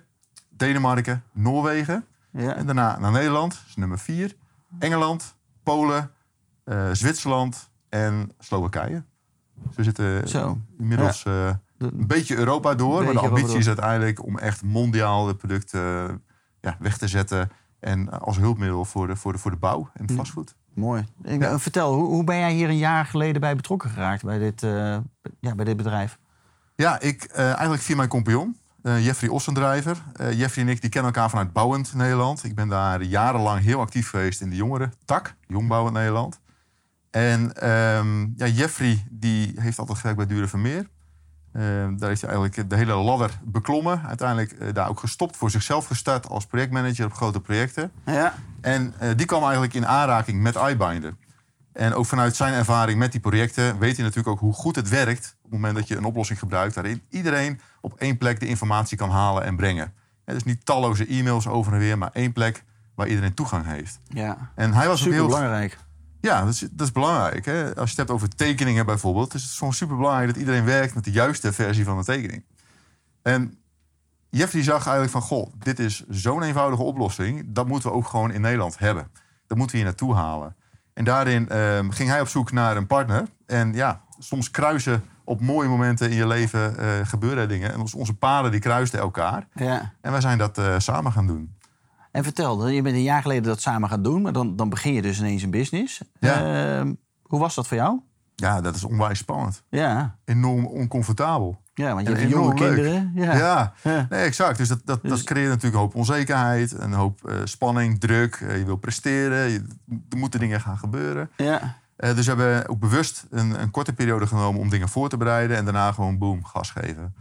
Denemarken, 0.50 1.22
Noorwegen. 1.32 2.04
Ja. 2.30 2.54
En 2.54 2.66
daarna 2.66 2.98
naar 2.98 3.12
Nederland, 3.12 3.52
dat 3.52 3.62
is 3.68 3.76
nummer 3.76 3.98
vier. 3.98 4.36
Engeland, 4.78 5.36
Polen, 5.62 6.10
Zwitserland 6.92 7.70
en 7.88 8.32
Slowakije. 8.38 9.02
Dus 9.54 9.76
we 9.76 9.82
zitten 9.82 10.28
Zo. 10.28 10.58
inmiddels 10.78 11.24
een 11.78 12.06
beetje 12.06 12.36
Europa 12.36 12.74
door. 12.74 13.04
maar 13.04 13.12
de 13.12 13.18
ambitie 13.18 13.58
is 13.58 13.66
uiteindelijk 13.66 14.24
om 14.24 14.38
echt 14.38 14.62
mondiaal 14.62 15.26
de 15.26 15.34
producten 15.34 16.22
ja, 16.62 16.76
weg 16.78 16.98
te 16.98 17.08
zetten. 17.08 17.50
En 17.80 18.20
als 18.20 18.36
hulpmiddel 18.36 18.84
voor 18.84 19.06
de, 19.06 19.16
voor 19.16 19.32
de, 19.32 19.38
voor 19.38 19.50
de 19.50 19.56
bouw 19.56 19.90
en 19.94 20.06
het 20.06 20.12
vastgoed. 20.12 20.54
Mooi. 20.74 21.06
Ja. 21.22 21.38
eh, 21.38 21.58
Vertel, 21.58 21.94
hoe, 21.94 22.06
hoe 22.06 22.24
ben 22.24 22.38
jij 22.38 22.52
hier 22.52 22.68
een 22.68 22.78
jaar 22.78 23.04
geleden 23.06 23.40
bij 23.40 23.56
betrokken 23.56 23.90
geraakt 23.90 24.24
bij 24.24 24.38
dit, 24.38 24.62
eh, 24.62 24.96
ja, 25.40 25.54
bij 25.54 25.64
dit 25.64 25.76
bedrijf? 25.76 26.18
Ja, 26.74 27.00
ik 27.00 27.22
eh, 27.24 27.44
eigenlijk 27.44 27.82
via 27.82 27.96
mijn 27.96 28.08
compagnon, 28.08 28.56
eh, 28.82 29.04
Jeffrey 29.04 29.30
Ossendrijver. 29.30 30.02
Jeffrey 30.34 30.64
en 30.64 30.70
ik 30.70 30.80
die 30.80 30.90
kennen 30.90 31.12
elkaar 31.12 31.30
vanuit 31.30 31.52
Bouwend 31.52 31.94
Nederland. 31.94 32.44
Ik 32.44 32.54
ben 32.54 32.68
daar 32.68 33.02
jarenlang 33.02 33.60
heel 33.60 33.80
actief 33.80 34.08
geweest 34.10 34.40
in 34.40 34.50
de 34.50 34.56
jongeren 34.56 34.92
tak, 35.04 35.34
Jong 35.46 35.68
Bouwend 35.68 35.94
Nederland. 35.96 36.40
En 37.10 37.52
ehm, 37.54 38.20
ja, 38.36 38.46
Jeffrey 38.46 39.06
die 39.10 39.52
heeft 39.56 39.78
altijd 39.78 39.98
gewerkt 39.98 40.18
bij 40.18 40.26
Dure 40.28 40.48
Vermeer. 40.48 40.88
Ehm, 41.52 41.96
daar 41.96 42.08
heeft 42.08 42.20
hij 42.20 42.30
eigenlijk 42.30 42.70
de 42.70 42.76
hele 42.76 42.94
ladder 42.94 43.38
beklommen. 43.44 44.02
Uiteindelijk 44.06 44.52
eh, 44.52 44.68
daar 44.72 44.88
ook 44.88 45.00
gestopt, 45.00 45.36
voor 45.36 45.50
zichzelf 45.50 45.86
gestart 45.86 46.28
als 46.28 46.46
projectmanager 46.46 47.04
op 47.04 47.12
grote 47.12 47.40
projecten. 47.40 47.92
Ja. 48.06 48.34
En 48.60 48.94
eh, 48.98 49.10
die 49.16 49.26
kwam 49.26 49.42
eigenlijk 49.42 49.74
in 49.74 49.86
aanraking 49.86 50.42
met 50.42 50.56
iBinder. 50.70 51.14
En 51.72 51.94
ook 51.94 52.06
vanuit 52.06 52.36
zijn 52.36 52.54
ervaring 52.54 52.98
met 52.98 53.12
die 53.12 53.20
projecten 53.20 53.78
weet 53.78 53.96
hij 53.96 54.04
natuurlijk 54.04 54.34
ook 54.34 54.40
hoe 54.40 54.52
goed 54.52 54.76
het 54.76 54.88
werkt 54.88 55.36
op 55.36 55.42
het 55.42 55.52
moment 55.52 55.74
dat 55.74 55.88
je 55.88 55.96
een 55.96 56.04
oplossing 56.04 56.38
gebruikt 56.38 56.74
waarin 56.74 57.02
iedereen 57.08 57.60
op 57.80 57.94
één 57.98 58.18
plek 58.18 58.40
de 58.40 58.46
informatie 58.46 58.96
kan 58.96 59.10
halen 59.10 59.44
en 59.44 59.56
brengen. 59.56 59.92
Ja, 60.26 60.32
dus 60.32 60.44
niet 60.44 60.64
talloze 60.66 61.06
e-mails 61.06 61.46
over 61.46 61.72
en 61.72 61.78
weer, 61.78 61.98
maar 61.98 62.10
één 62.12 62.32
plek 62.32 62.64
waar 62.94 63.08
iedereen 63.08 63.34
toegang 63.34 63.66
heeft. 63.66 64.00
ja. 64.08 64.50
En 64.54 64.72
hij 64.72 64.86
was 64.86 64.98
Super 64.98 65.14
heel 65.14 65.26
belangrijk. 65.26 65.78
Ja, 66.22 66.44
dat 66.44 66.52
is, 66.54 66.58
dat 66.60 66.86
is 66.86 66.92
belangrijk. 66.92 67.44
Hè? 67.44 67.64
Als 67.66 67.74
je 67.74 67.80
het 67.82 67.96
hebt 67.96 68.10
over 68.10 68.28
tekeningen 68.28 68.86
bijvoorbeeld, 68.86 69.34
is 69.34 69.42
het 69.42 69.50
soms 69.52 69.76
super 69.76 69.96
belangrijk 69.96 70.28
dat 70.28 70.36
iedereen 70.36 70.64
werkt 70.64 70.94
met 70.94 71.04
de 71.04 71.10
juiste 71.10 71.52
versie 71.52 71.84
van 71.84 71.98
de 71.98 72.04
tekening. 72.04 72.44
En 73.22 73.58
Jeffrey 74.30 74.62
zag 74.62 74.82
eigenlijk 74.82 75.10
van, 75.12 75.20
goh, 75.22 75.52
dit 75.58 75.78
is 75.78 76.04
zo'n 76.08 76.42
eenvoudige 76.42 76.82
oplossing, 76.82 77.44
dat 77.46 77.66
moeten 77.66 77.90
we 77.90 77.96
ook 77.96 78.06
gewoon 78.06 78.30
in 78.32 78.40
Nederland 78.40 78.78
hebben. 78.78 79.10
Dat 79.46 79.56
moeten 79.58 79.76
we 79.76 79.82
hier 79.82 79.90
naartoe 79.92 80.14
halen. 80.14 80.56
En 80.94 81.04
daarin 81.04 81.48
ehm, 81.48 81.90
ging 81.90 82.08
hij 82.08 82.20
op 82.20 82.28
zoek 82.28 82.52
naar 82.52 82.76
een 82.76 82.86
partner. 82.86 83.26
En 83.46 83.72
ja, 83.74 84.00
soms 84.18 84.50
kruisen 84.50 85.04
op 85.24 85.40
mooie 85.40 85.68
momenten 85.68 86.10
in 86.10 86.16
je 86.16 86.26
leven 86.26 86.78
eh, 86.78 86.88
gebeuren 87.04 87.48
dingen. 87.48 87.72
En 87.72 87.80
ons- 87.80 87.94
onze 87.94 88.14
paden 88.14 88.50
die 88.50 88.60
kruisten 88.60 88.98
elkaar. 88.98 89.46
Ja. 89.54 89.92
En 90.00 90.10
wij 90.12 90.20
zijn 90.20 90.38
dat 90.38 90.58
eh, 90.58 90.74
samen 90.78 91.12
gaan 91.12 91.26
doen. 91.26 91.54
En 92.12 92.22
vertel, 92.24 92.68
je 92.68 92.82
bent 92.82 92.94
een 92.96 93.02
jaar 93.02 93.22
geleden 93.22 93.42
dat 93.42 93.60
samen 93.60 93.88
gaan 93.88 94.02
doen, 94.02 94.22
maar 94.22 94.32
dan, 94.32 94.56
dan 94.56 94.68
begin 94.68 94.92
je 94.92 95.02
dus 95.02 95.18
ineens 95.18 95.42
een 95.42 95.50
business. 95.50 96.00
Ja. 96.20 96.76
Ehm, 96.78 96.92
hoe 97.22 97.40
was 97.40 97.54
dat 97.54 97.68
voor 97.68 97.76
jou? 97.76 98.00
Ja, 98.34 98.60
dat 98.60 98.74
is 98.74 98.84
onwijs 98.84 99.18
spannend. 99.18 99.62
Ja, 99.68 100.16
Enorm 100.24 100.66
oncomfortabel. 100.66 101.60
ja 101.74 101.94
want 101.94 102.06
je 102.06 102.12
En 102.14 102.20
hebt 102.20 102.32
jonge 102.32 102.54
kinderen. 102.54 103.12
Ja. 103.14 103.36
Ja, 103.36 103.72
Ja. 103.82 104.06
Nee, 104.10 104.20
exact. 104.22 104.58
Dus 104.58 104.68
dat, 104.68 104.80
dat, 104.84 105.02
dat 105.02 105.10
Dus- 105.10 105.22
creëert 105.24 105.48
natuurlijk 105.48 105.74
een 105.74 105.80
hoop 105.80 105.94
onzekerheid, 105.94 106.72
een 106.78 106.92
hoop 106.92 107.28
eh, 107.28 107.36
spanning, 107.44 108.00
druk. 108.00 108.34
Eh, 108.34 108.58
je 108.58 108.64
wil 108.64 108.76
presteren, 108.76 109.48
je, 109.50 109.62
er 110.08 110.16
moeten 110.18 110.40
dingen 110.40 110.60
gaan 110.60 110.78
gebeuren. 110.78 111.30
Ja. 111.36 111.76
Eh, 111.96 112.14
dus 112.14 112.26
we 112.26 112.34
hebben 112.34 112.68
ook 112.68 112.78
bewust 112.78 113.26
een, 113.30 113.60
een 113.62 113.70
korte 113.70 113.92
periode 113.92 114.26
genomen 114.26 114.60
om 114.60 114.68
dingen 114.68 114.88
voor 114.88 115.08
te 115.08 115.16
bereiden 115.16 115.56
en 115.56 115.64
daarna 115.64 115.92
gewoon 115.92 116.18
boom, 116.18 116.44
gas 116.44 116.70
geven. 116.70 117.14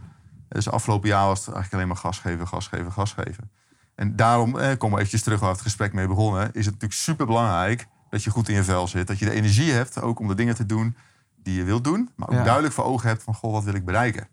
Dus 0.48 0.70
afgelopen 0.70 1.08
jaar 1.08 1.26
was 1.26 1.38
het 1.46 1.54
eigenlijk 1.54 1.74
alleen 1.74 1.88
maar 1.88 1.96
gas 2.02 2.18
geven, 2.18 2.48
gas 2.48 2.66
geven, 2.68 2.92
gas 2.92 3.12
geven. 3.12 3.50
En 4.02 4.16
daarom, 4.16 4.58
eh, 4.58 4.68
komen 4.78 4.90
we 4.90 4.96
eventjes 4.96 5.22
terug 5.22 5.38
waar 5.40 5.48
we 5.48 5.54
het 5.54 5.64
gesprek 5.64 5.92
mee 5.92 6.06
begonnen, 6.06 6.42
is 6.42 6.64
het 6.64 6.74
natuurlijk 6.74 6.92
super 6.92 7.26
belangrijk 7.26 7.86
dat 8.10 8.24
je 8.24 8.30
goed 8.30 8.48
in 8.48 8.54
je 8.54 8.64
vel 8.64 8.88
zit. 8.88 9.06
Dat 9.06 9.18
je 9.18 9.24
de 9.24 9.30
energie 9.30 9.72
hebt 9.72 10.00
ook 10.00 10.18
om 10.18 10.28
de 10.28 10.34
dingen 10.34 10.54
te 10.54 10.66
doen 10.66 10.96
die 11.42 11.54
je 11.54 11.64
wilt 11.64 11.84
doen, 11.84 12.10
maar 12.16 12.28
ook 12.28 12.34
Ja. 12.34 12.42
duidelijk 12.42 12.74
voor 12.74 12.84
ogen 12.84 13.08
hebt 13.08 13.22
van, 13.22 13.34
goh, 13.34 13.52
wat 13.52 13.64
wil 13.64 13.74
ik 13.74 13.84
bereiken? 13.84 14.28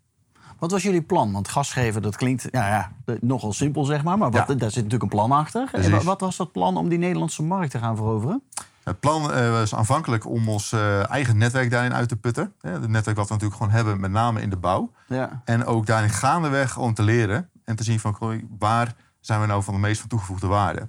Wat 0.58 0.70
was 0.70 0.82
jullie 0.82 1.02
plan? 1.02 1.32
Want 1.32 1.48
gas 1.48 1.72
geven, 1.72 2.02
dat 2.02 2.16
klinkt 2.16 2.48
ja, 2.50 2.68
ja, 2.68 2.92
nogal 3.20 3.52
simpel, 3.52 3.84
zeg 3.84 4.02
maar. 4.04 4.18
Maar 4.18 4.30
wat, 4.30 4.48
Ja. 4.48 4.54
daar 4.54 4.70
zit 4.70 4.82
natuurlijk 4.84 5.02
een 5.02 5.18
plan 5.18 5.32
achter. 5.32 5.60
En 5.72 5.80
Precies. 5.80 6.04
wat 6.04 6.20
was 6.20 6.36
dat 6.36 6.52
plan 6.52 6.76
om 6.76 6.88
die 6.88 6.98
Nederlandse 6.98 7.42
markt 7.42 7.70
te 7.70 7.78
gaan 7.78 7.96
veroveren? 7.96 8.42
Het 8.84 9.00
plan 9.00 9.32
eh, 9.32 9.50
was 9.50 9.74
aanvankelijk 9.74 10.26
om 10.26 10.48
ons 10.48 10.72
eh, 10.72 11.10
eigen 11.10 11.36
netwerk 11.38 11.70
daarin 11.70 11.94
uit 11.94 12.08
te 12.08 12.16
putten. 12.16 12.52
Het 12.60 12.88
netwerk 12.88 13.16
wat 13.16 13.26
we 13.28 13.32
natuurlijk 13.34 13.60
gewoon 13.60 13.76
hebben, 13.76 14.00
met 14.00 14.10
name 14.10 14.42
in 14.42 14.50
de 14.50 14.56
bouw. 14.56 14.90
Ja. 15.06 15.42
En 15.44 15.64
ook 15.66 15.86
daarin 15.86 16.10
gaandeweg 16.10 16.72
gewoon 16.72 16.94
te 16.94 17.02
leren 17.02 17.48
en 17.64 17.76
te 17.76 17.84
zien 17.84 18.00
van 18.00 18.16
waar 18.58 18.94
zijn 19.20 19.40
we 19.40 19.46
nou 19.46 19.62
van 19.62 19.74
de 19.74 19.80
meest 19.80 20.00
van 20.00 20.08
toegevoegde 20.08 20.46
waarde. 20.46 20.88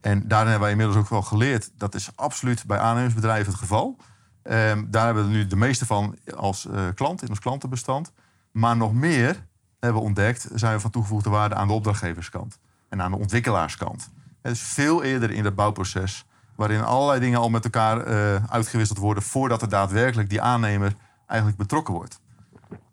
En 0.00 0.28
daarin 0.28 0.50
hebben 0.50 0.60
wij 0.60 0.70
inmiddels 0.70 0.98
ook 0.98 1.08
wel 1.08 1.22
geleerd, 1.22 1.70
dat 1.76 1.94
is 1.94 2.10
absoluut 2.14 2.66
bij 2.66 2.78
aannemersbedrijven 2.78 3.52
het 3.52 3.60
geval. 3.60 3.96
Ehm, 4.42 4.84
daar 4.86 5.04
hebben 5.04 5.24
we 5.26 5.30
nu 5.30 5.46
de 5.46 5.56
meeste 5.56 5.86
van 5.86 6.16
als 6.36 6.66
eh, 6.66 6.86
klant, 6.94 7.22
in 7.22 7.28
ons 7.28 7.38
klantenbestand. 7.38 8.12
Maar 8.50 8.76
nog 8.76 8.92
meer 8.92 9.46
hebben 9.80 10.00
we 10.00 10.06
ontdekt, 10.06 10.48
zijn 10.54 10.74
we 10.74 10.80
van 10.80 10.90
toegevoegde 10.90 11.30
waarde 11.30 11.54
aan 11.54 11.66
de 11.66 11.72
opdrachtgeverskant. 11.72 12.58
En 12.88 13.02
aan 13.02 13.10
de 13.10 13.18
ontwikkelaarskant. 13.18 14.10
Het 14.42 14.52
is 14.52 14.60
veel 14.60 15.02
eerder 15.02 15.30
in 15.30 15.44
het 15.44 15.54
bouwproces, 15.54 16.26
waarin 16.54 16.82
allerlei 16.82 17.20
dingen 17.20 17.38
al 17.38 17.50
met 17.50 17.64
elkaar 17.64 18.00
eh, 18.00 18.44
uitgewisseld 18.44 18.98
worden 18.98 19.22
voordat 19.22 19.62
er 19.62 19.68
daadwerkelijk 19.68 20.30
die 20.30 20.40
aannemer 20.40 20.94
eigenlijk 21.26 21.58
betrokken 21.58 21.94
wordt. 21.94 22.20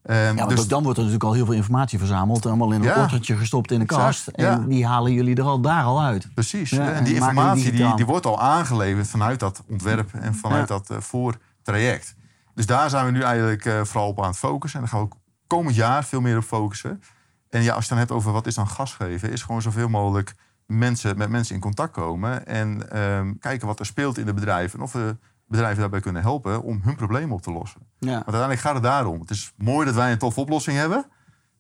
Ehm, 0.04 0.20
Ja, 0.20 0.34
want 0.36 0.50
dus 0.50 0.60
ook 0.60 0.70
dan 0.70 0.84
wordt 0.84 0.98
er 0.98 1.04
natuurlijk 1.04 1.30
al 1.30 1.36
heel 1.36 1.46
veel 1.46 1.56
informatie 1.56 2.00
verzameld. 2.00 2.46
Allemaal 2.46 2.72
in 2.72 2.80
een 2.84 3.20
Ja. 3.22 3.36
gestopt 3.36 3.72
in 3.72 3.80
de 3.80 3.86
Exact, 3.86 4.04
kast. 4.04 4.28
En 4.28 4.46
ja. 4.46 4.56
die 4.58 4.86
halen 4.86 5.14
jullie 5.14 5.36
er 5.36 5.44
al 5.44 5.62
daar 5.62 5.84
al 5.84 6.02
uit. 6.02 6.34
Precies. 6.34 6.70
Ja, 6.70 6.92
en 6.92 7.04
die 7.04 7.14
informatie 7.14 7.72
die, 7.72 7.96
die 7.96 8.06
wordt 8.06 8.26
al 8.26 8.40
aangeleverd 8.40 9.08
vanuit 9.08 9.40
dat 9.40 9.64
ontwerp 9.68 10.14
en 10.14 10.36
vanuit 10.36 10.68
dat 10.68 10.90
eh, 10.90 10.98
voortraject. 11.00 12.16
Dus 12.56 12.66
daar 12.66 12.90
zijn 12.90 13.06
we 13.06 13.12
nu 13.12 13.22
eigenlijk 13.22 13.66
eh, 13.66 13.82
vooral 13.84 14.10
op 14.10 14.22
aan 14.22 14.28
het 14.30 14.38
focussen. 14.38 14.80
En 14.80 14.86
daar 14.86 14.94
gaan 14.96 15.08
we 15.08 15.14
ook 15.14 15.20
komend 15.48 15.76
jaar 15.76 16.04
veel 16.04 16.22
meer 16.22 16.38
op 16.38 16.44
focussen. 16.44 17.02
En 17.50 17.64
ja, 17.64 17.74
als 17.74 17.74
je 17.74 17.80
het 17.80 17.90
dan 17.90 17.98
hebt 17.98 18.12
over 18.12 18.32
wat 18.32 18.48
is 18.48 18.56
dan 18.56 18.68
gas 18.68 18.94
geven, 18.94 19.32
is 19.32 19.42
gewoon 19.44 19.62
zoveel 19.62 19.90
mogelijk 19.90 20.36
mensen, 20.66 21.18
met 21.18 21.30
mensen 21.30 21.56
in 21.56 21.62
contact 21.62 21.92
komen. 21.94 22.46
En 22.48 22.92
ehm, 22.92 23.34
kijken 23.40 23.68
wat 23.68 23.80
er 23.80 23.86
speelt 23.86 24.18
in 24.18 24.26
de 24.26 24.34
bedrijven. 24.34 24.80
En 24.80 24.86
of 24.86 24.92
we 24.92 25.18
bedrijven 25.52 25.80
daarbij 25.80 26.00
kunnen 26.00 26.22
helpen 26.22 26.64
om 26.64 26.80
hun 26.84 26.96
problemen 26.96 27.36
op 27.36 27.42
te 27.42 27.52
lossen. 27.52 27.82
Ja. 28.00 28.12
Want 28.12 28.24
uiteindelijk 28.24 28.62
gaat 28.62 28.74
het 28.74 28.84
daarom. 28.84 29.20
Het 29.20 29.30
is 29.30 29.54
mooi 29.58 29.86
dat 29.86 29.96
wij 29.96 30.12
een 30.12 30.18
toffe 30.18 30.40
oplossing 30.40 30.78
hebben. 30.78 31.06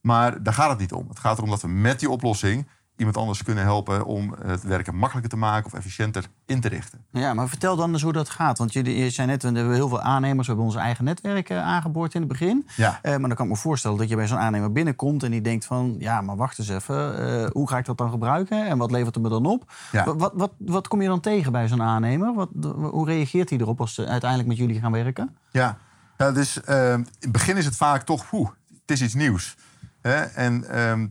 Maar 0.01 0.43
daar 0.43 0.53
gaat 0.53 0.69
het 0.69 0.79
niet 0.79 0.93
om. 0.93 1.07
Het 1.07 1.19
gaat 1.19 1.37
erom 1.37 1.49
dat 1.49 1.61
we 1.61 1.67
met 1.67 1.99
die 1.99 2.09
oplossing 2.09 2.67
iemand 3.01 3.17
anders 3.17 3.43
kunnen 3.43 3.63
helpen 3.63 4.05
om 4.05 4.35
het 4.45 4.63
werken 4.63 4.95
makkelijker 4.95 5.31
te 5.31 5.37
maken 5.37 5.65
of 5.65 5.73
efficiënter 5.73 6.25
in 6.45 6.61
te 6.61 6.67
richten. 6.67 7.05
Ja, 7.11 7.33
maar 7.33 7.47
vertel 7.47 7.75
dan 7.75 7.91
eens 7.93 8.01
hoe 8.01 8.13
dat 8.13 8.29
gaat. 8.29 8.57
Want 8.57 8.73
jullie 8.73 8.97
je 8.97 9.09
zei 9.09 9.27
net, 9.27 9.43
we 9.43 9.51
hebben 9.51 9.73
heel 9.73 9.87
veel 9.89 10.01
aannemers. 10.01 10.47
We 10.47 10.53
hebben 10.53 10.65
onze 10.65 10.79
eigen 10.79 11.03
netwerk 11.03 11.49
eh, 11.49 11.61
aangeboord 11.61 12.13
in 12.13 12.19
het 12.19 12.29
begin. 12.29 12.67
Ja. 12.75 12.99
Eh, 13.01 13.11
maar 13.11 13.27
dan 13.27 13.37
kan 13.37 13.45
ik 13.45 13.51
me 13.51 13.57
voorstellen 13.57 13.97
dat 13.97 14.09
je 14.09 14.15
bij 14.15 14.27
zo'n 14.27 14.37
aannemer 14.37 14.71
binnenkomt... 14.71 15.23
en 15.23 15.31
die 15.31 15.41
denkt 15.41 15.65
van, 15.65 15.95
ja, 15.99 16.21
maar 16.21 16.35
wacht 16.35 16.59
eens 16.59 16.69
even. 16.69 17.17
eh, 17.43 17.49
hoe 17.51 17.69
ga 17.69 17.77
ik 17.77 17.85
dat 17.85 17.97
dan 17.97 18.09
gebruiken? 18.09 18.67
En 18.67 18.77
wat 18.77 18.91
levert 18.91 19.15
het 19.15 19.23
me 19.23 19.29
dan 19.29 19.45
op? 19.45 19.73
Ja. 19.91 20.05
Wat, 20.05 20.15
wat, 20.17 20.31
wat, 20.35 20.51
wat 20.57 20.87
kom 20.87 21.01
je 21.01 21.07
dan 21.07 21.19
tegen 21.19 21.51
bij 21.51 21.67
zo'n 21.67 21.81
aannemer? 21.81 22.33
Wat, 22.33 22.49
hoe 22.75 23.05
reageert 23.05 23.49
hij 23.49 23.59
erop 23.59 23.79
als 23.79 23.93
ze 23.93 24.07
uiteindelijk 24.07 24.49
met 24.49 24.57
jullie 24.57 24.79
gaan 24.79 24.91
werken? 24.91 25.35
Ja, 25.51 25.77
ja 26.17 26.31
dus 26.31 26.61
ehm, 26.63 26.99
in 26.99 27.07
het 27.19 27.31
begin 27.31 27.57
is 27.57 27.65
het 27.65 27.75
vaak 27.75 28.01
toch, 28.01 28.31
oeh, 28.31 28.49
het 28.81 28.91
is 28.91 29.01
iets 29.01 29.13
nieuws. 29.13 29.55
Hè? 30.01 30.21
En 30.21 30.69
ehm, 30.69 31.07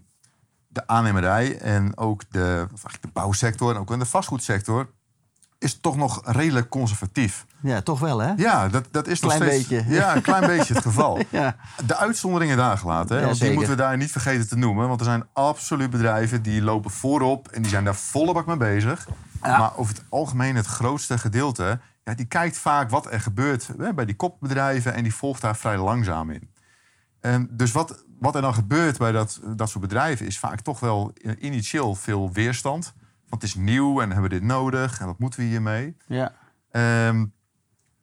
de 0.72 0.86
aannemerij 0.86 1.58
en 1.58 1.96
ook 1.96 2.22
de, 2.30 2.66
eigenlijk 2.68 3.02
de 3.02 3.10
bouwsector 3.12 3.74
en 3.74 3.80
ook 3.80 3.90
in 3.90 3.98
de 3.98 4.06
vastgoedsector 4.06 4.90
is 5.58 5.80
toch 5.80 5.96
nog 5.96 6.20
redelijk 6.24 6.68
conservatief. 6.68 7.46
Ja, 7.62 7.80
toch 7.80 8.00
wel, 8.00 8.18
hè? 8.18 8.32
Ja, 8.36 8.68
dat, 8.68 8.86
dat 8.90 9.06
is 9.06 9.20
nog 9.20 9.34
Klein 9.34 9.50
steeds 9.50 9.68
beetje. 9.68 9.94
Ja, 9.94 10.16
een 10.16 10.22
klein 10.22 10.46
beetje 10.46 10.74
het 10.74 10.82
geval. 10.82 11.18
Ja. 11.30 11.56
De 11.86 11.96
uitzonderingen 11.96 12.56
daar 12.56 12.78
gelaten. 12.78 13.14
Hè? 13.14 13.20
Ja, 13.20 13.26
want 13.26 13.40
die 13.40 13.52
moeten 13.52 13.70
we 13.70 13.76
daar 13.76 13.96
niet 13.96 14.10
vergeten 14.10 14.48
te 14.48 14.56
noemen. 14.56 14.88
Want 14.88 15.00
er 15.00 15.06
zijn 15.06 15.26
absoluut 15.32 15.90
bedrijven 15.90 16.42
die 16.42 16.62
lopen 16.62 16.90
voorop 16.90 17.48
en 17.48 17.62
die 17.62 17.70
zijn 17.70 17.84
daar 17.84 17.94
volle 17.94 18.32
bak 18.32 18.46
mee 18.46 18.56
bezig. 18.56 19.08
Ja. 19.42 19.58
Maar 19.58 19.76
over 19.76 19.94
het 19.94 20.04
algemeen, 20.08 20.56
het 20.56 20.66
grootste 20.66 21.18
gedeelte, 21.18 21.80
ja, 22.04 22.14
die 22.14 22.26
kijkt 22.26 22.58
vaak 22.58 22.90
wat 22.90 23.12
er 23.12 23.20
gebeurt 23.20 23.68
hè, 23.78 23.94
bij 23.94 24.04
die 24.04 24.16
kopbedrijven 24.16 24.94
en 24.94 25.02
die 25.02 25.14
volgt 25.14 25.40
daar 25.40 25.56
vrij 25.56 25.78
langzaam 25.78 26.30
in. 26.30 26.50
En 27.20 27.48
dus 27.50 27.72
wat, 27.72 28.04
wat 28.20 28.34
er 28.34 28.40
dan 28.42 28.54
gebeurt 28.54 28.98
bij 28.98 29.12
dat, 29.12 29.40
dat 29.56 29.68
soort 29.70 29.82
bedrijven 29.82 30.26
is 30.26 30.38
vaak 30.38 30.60
toch 30.60 30.80
wel 30.80 31.12
initieel 31.38 31.94
veel 31.94 32.32
weerstand. 32.32 32.92
Want 33.28 33.42
het 33.42 33.50
is 33.50 33.54
nieuw 33.54 34.00
en 34.00 34.10
hebben 34.10 34.30
we 34.30 34.38
dit 34.38 34.42
nodig 34.46 35.00
en 35.00 35.06
wat 35.06 35.18
moeten 35.18 35.40
we 35.40 35.46
hiermee? 35.46 35.96
Ja. 36.06 36.32
Ehm, 36.70 37.26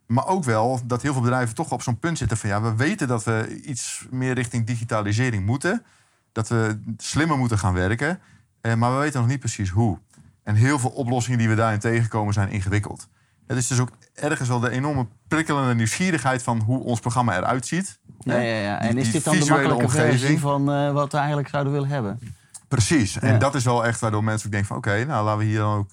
maar 0.06 0.28
ook 0.28 0.44
wel 0.44 0.80
dat 0.86 1.02
heel 1.02 1.14
veel 1.14 1.22
bedrijven 1.22 1.56
toch 1.56 1.72
op 1.72 1.82
zo'n 1.82 2.00
punt 2.00 2.18
zitten 2.18 2.38
van 2.38 2.50
ja, 2.50 2.62
we 2.62 2.76
weten 2.76 3.08
dat 3.08 3.24
we 3.24 3.62
iets 3.64 4.08
meer 4.10 4.34
richting 4.34 4.66
digitalisering 4.66 5.46
moeten. 5.46 5.86
Dat 6.32 6.48
we 6.48 6.82
slimmer 6.98 7.38
moeten 7.38 7.60
gaan 7.60 7.74
werken. 7.74 8.20
eh, 8.62 8.74
maar 8.74 8.92
we 8.92 8.98
weten 8.98 9.20
nog 9.20 9.30
niet 9.30 9.40
precies 9.40 9.70
hoe. 9.70 10.00
En 10.44 10.56
heel 10.56 10.80
veel 10.80 10.90
oplossingen 10.90 11.40
die 11.40 11.50
we 11.50 11.56
daarin 11.56 11.80
tegenkomen 11.80 12.34
zijn 12.34 12.50
ingewikkeld. 12.50 13.08
Het 13.48 13.58
is 13.58 13.68
dus 13.68 13.80
ook 13.80 13.90
ergens 14.20 14.50
wel 14.50 14.60
de 14.60 14.70
enorme 14.70 15.08
prikkelende 15.28 15.76
nieuwsgierigheid 15.76 16.44
van 16.44 16.60
hoe 16.62 16.84
ons 16.84 17.00
programma 17.00 17.38
eruit 17.38 17.66
ziet. 17.66 18.00
Ja, 18.20 18.38
ja, 18.38 18.60
ja. 18.60 18.80
En 18.82 18.96
Die- 18.96 19.00
is 19.00 19.12
dit 19.12 19.24
dan 19.24 19.40
de 19.40 19.46
makkelijke 19.46 19.90
versie 19.90 20.12
omgeving. 20.12 20.40
van 20.40 20.72
eh, 20.72 20.92
wat 20.92 21.12
we 21.12 21.18
eigenlijk 21.18 21.50
zouden 21.50 21.74
willen 21.74 21.90
hebben? 21.90 22.20
Precies. 22.68 23.20
En 23.20 23.40
dat 23.40 23.56
is 23.56 23.64
wel 23.64 23.86
echt 23.86 24.00
waardoor 24.00 24.24
mensen 24.24 24.46
ook 24.46 24.52
denken 24.52 24.70
van... 24.70 24.78
oké, 24.78 25.06
nou 25.06 25.26
laten 25.26 25.40
we 25.40 25.46
hier 25.46 25.58
dan 25.60 25.78
ook 25.78 25.90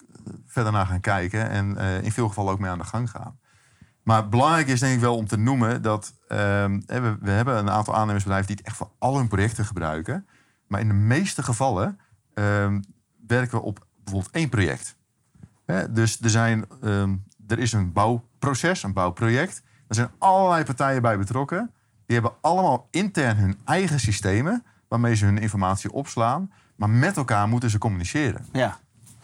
verder 0.46 0.72
naar 0.72 0.86
gaan 0.86 1.00
kijken... 1.00 1.50
en 1.50 1.76
eh, 1.76 2.02
in 2.02 2.12
veel 2.12 2.28
gevallen 2.28 2.52
ook 2.52 2.58
mee 2.58 2.70
aan 2.70 2.78
de 2.78 2.84
gang 2.84 3.10
gaan. 3.10 3.38
Maar 4.02 4.28
belangrijk 4.28 4.66
is 4.68 4.80
denk 4.80 4.94
ik 4.94 5.00
wel 5.00 5.16
om 5.16 5.26
te 5.26 5.36
noemen 5.36 5.82
dat... 5.82 6.12
ehm, 6.28 6.80
we, 6.86 7.16
we 7.20 7.30
hebben 7.30 7.56
een 7.56 7.70
aantal 7.70 7.94
aannemersbedrijven 7.94 8.46
die 8.48 8.56
het 8.56 8.66
echt 8.66 8.76
voor 8.76 8.90
al 8.98 9.16
hun 9.16 9.28
projecten 9.28 9.64
gebruiken. 9.64 10.26
Maar 10.66 10.80
in 10.80 10.88
de 10.88 10.94
meeste 10.94 11.42
gevallen 11.42 11.98
ehm, 12.34 12.80
werken 13.26 13.58
we 13.58 13.64
op 13.64 13.86
bijvoorbeeld 14.04 14.34
één 14.34 14.48
project. 14.48 14.96
Hè, 15.66 15.92
dus 15.92 16.20
er, 16.20 16.30
zijn, 16.30 16.64
ehm, 16.82 17.14
er 17.48 17.58
is 17.58 17.72
een 17.72 17.92
bouwproces, 17.92 18.82
een 18.82 18.92
bouwproject. 18.92 19.62
Er 19.88 19.94
zijn 19.94 20.10
allerlei 20.18 20.64
partijen 20.64 21.02
bij 21.02 21.18
betrokken. 21.18 21.70
Die 22.06 22.16
hebben 22.20 22.32
allemaal 22.40 22.88
intern 22.90 23.36
hun 23.36 23.58
eigen 23.64 24.00
systemen... 24.00 24.64
waarmee 24.88 25.14
ze 25.14 25.24
hun 25.24 25.38
informatie 25.38 25.92
opslaan. 25.92 26.52
Maar 26.76 26.90
met 26.90 27.16
elkaar 27.16 27.48
moeten 27.48 27.70
ze 27.70 27.78
communiceren. 27.78 28.46
Ja, 28.52 28.78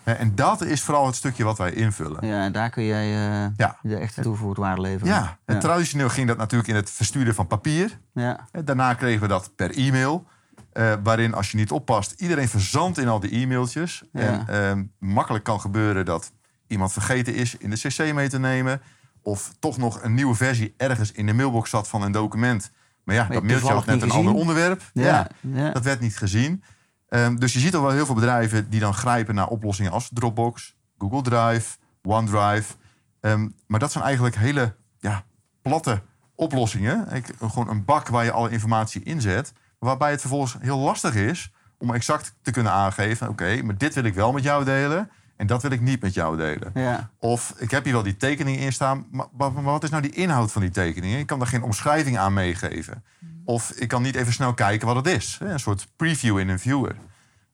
En 0.05 0.35
dat 0.35 0.61
is 0.61 0.83
vooral 0.83 1.07
het 1.07 1.15
stukje 1.15 1.45
wat 1.45 1.59
wij 1.59 1.73
invullen. 1.73 2.27
ja 2.27 2.45
en 2.45 2.53
daar 2.53 2.71
kun 2.71 2.85
jij 2.85 3.09
Ja. 3.57 3.77
de 3.83 3.97
echte 3.97 4.21
toegevoegde 4.23 4.61
waarde 4.61 4.81
leveren. 4.81 5.15
Ja, 5.15 5.39
en 5.45 5.59
traditioneel 5.59 6.09
ging 6.09 6.29
dat 6.29 6.37
natuurlijk 6.37 6.69
in 6.69 6.75
het 6.75 6.91
versturen 6.91 7.35
van 7.35 7.47
papier. 7.47 7.99
ja. 8.15 8.49
Daarna 8.65 8.95
kregen 8.95 9.21
we 9.21 9.29
dat 9.29 9.53
per 9.57 9.71
e-mail. 9.77 10.27
eh, 10.73 10.93
waarin, 11.03 11.35
als 11.35 11.51
je 11.51 11.57
niet 11.57 11.71
oppast, 11.71 12.21
iedereen 12.21 12.49
verzandt 12.49 12.99
in 12.99 13.09
al 13.09 13.21
die 13.21 13.31
e-mailtjes. 13.31 14.03
Ja. 14.13 14.21
En 14.21 14.49
ehm, 14.49 14.85
makkelijk 14.99 15.45
kan 15.45 15.61
gebeuren 15.61 16.05
dat 16.05 16.33
iemand 16.71 16.93
vergeten 16.93 17.35
is 17.35 17.57
in 17.57 17.71
de 17.71 17.77
cc 17.77 18.15
mee 18.15 18.29
te 18.29 18.39
nemen. 18.39 18.81
Of 19.23 19.53
toch 19.59 19.77
nog 19.77 20.03
een 20.03 20.15
nieuwe 20.15 20.35
versie 20.35 20.75
ergens 20.77 21.13
in 21.13 21.27
de 21.27 21.33
mailbox 21.33 21.71
zat 21.71 21.89
van 21.89 22.03
een 22.03 22.13
document. 22.13 22.71
Maar 23.05 23.15
ja, 23.15 23.25
dat 23.25 23.43
mailtje 23.43 23.73
had 23.73 23.87
net 23.87 23.95
een 23.95 24.11
gezien. 24.11 24.27
ander 24.27 24.35
onderwerp. 24.35 24.83
Ja, 24.93 25.29
ja. 25.41 25.71
Dat 25.71 25.85
werd 25.85 26.01
niet 26.01 26.17
gezien. 26.17 26.63
Ehm, 27.09 27.37
dus 27.37 27.53
je 27.53 27.59
ziet 27.59 27.75
al 27.75 27.83
wel 27.83 27.91
heel 27.91 28.07
veel 28.07 28.15
bedrijven 28.15 28.71
die 28.71 28.81
dan 28.81 28.95
grijpen 28.95 29.35
naar 29.35 29.47
oplossingen 29.47 29.93
als 29.93 30.11
Dropbox, 30.13 30.77
Google 30.99 31.23
Drive, 31.23 31.77
OneDrive. 32.03 32.75
Ehm, 33.21 33.49
maar 33.67 33.81
dat 33.81 33.93
zijn 33.93 34.05
eigenlijk 34.05 34.37
hele 34.37 34.75
ja, 34.99 35.25
platte 35.63 36.03
oplossingen. 36.35 37.15
Ik, 37.15 37.27
gewoon 37.39 37.69
een 37.69 37.85
bak 37.85 38.09
waar 38.09 38.25
je 38.25 38.33
alle 38.33 38.51
informatie 38.51 39.03
in 39.03 39.21
zet. 39.21 39.53
Waarbij 39.79 40.11
het 40.11 40.21
vervolgens 40.21 40.57
heel 40.61 40.79
lastig 40.79 41.15
is 41.15 41.53
om 41.79 41.95
exact 41.95 42.35
te 42.43 42.51
kunnen 42.51 42.73
aangeven... 42.73 43.29
oké, 43.29 43.63
maar 43.63 43.79
dit 43.79 43.95
wil 43.95 44.05
ik 44.05 44.15
wel 44.15 44.33
met 44.33 44.43
jou 44.43 44.65
delen 44.65 45.11
en 45.41 45.47
dat 45.47 45.63
wil 45.63 45.71
ik 45.71 45.81
niet 45.81 46.01
met 46.03 46.15
jou 46.15 46.37
delen. 46.37 46.71
ja. 46.75 47.11
Of 47.19 47.55
ik 47.59 47.71
heb 47.71 47.85
hier 47.85 47.93
wel 47.93 48.03
die 48.03 48.17
tekening 48.17 48.59
in 48.59 48.73
staan, 48.73 49.07
maar, 49.11 49.27
maar- 49.37 49.53
maar 49.53 49.63
wat 49.63 49.83
is 49.85 49.91
nou 49.91 50.03
die 50.03 50.13
inhoud 50.13 50.53
van 50.53 50.63
die 50.63 50.71
tekeningen? 50.71 51.19
Ik 51.19 51.27
kan 51.27 51.39
daar 51.39 51.49
geen 51.49 51.63
omschrijving 51.63 52.19
aan 52.19 52.33
meegeven. 52.33 53.05
Of 53.45 53.71
ik 53.71 53.89
kan 53.89 54.03
niet 54.03 54.15
even 54.15 54.33
snel 54.33 54.55
kijken 54.55 54.87
wat 54.87 54.97
het 54.97 55.07
is. 55.07 55.39
Een 55.43 55.61
soort 55.61 55.89
preview 55.97 56.39
in 56.39 56.49
een 56.49 56.59
viewer. 56.59 56.97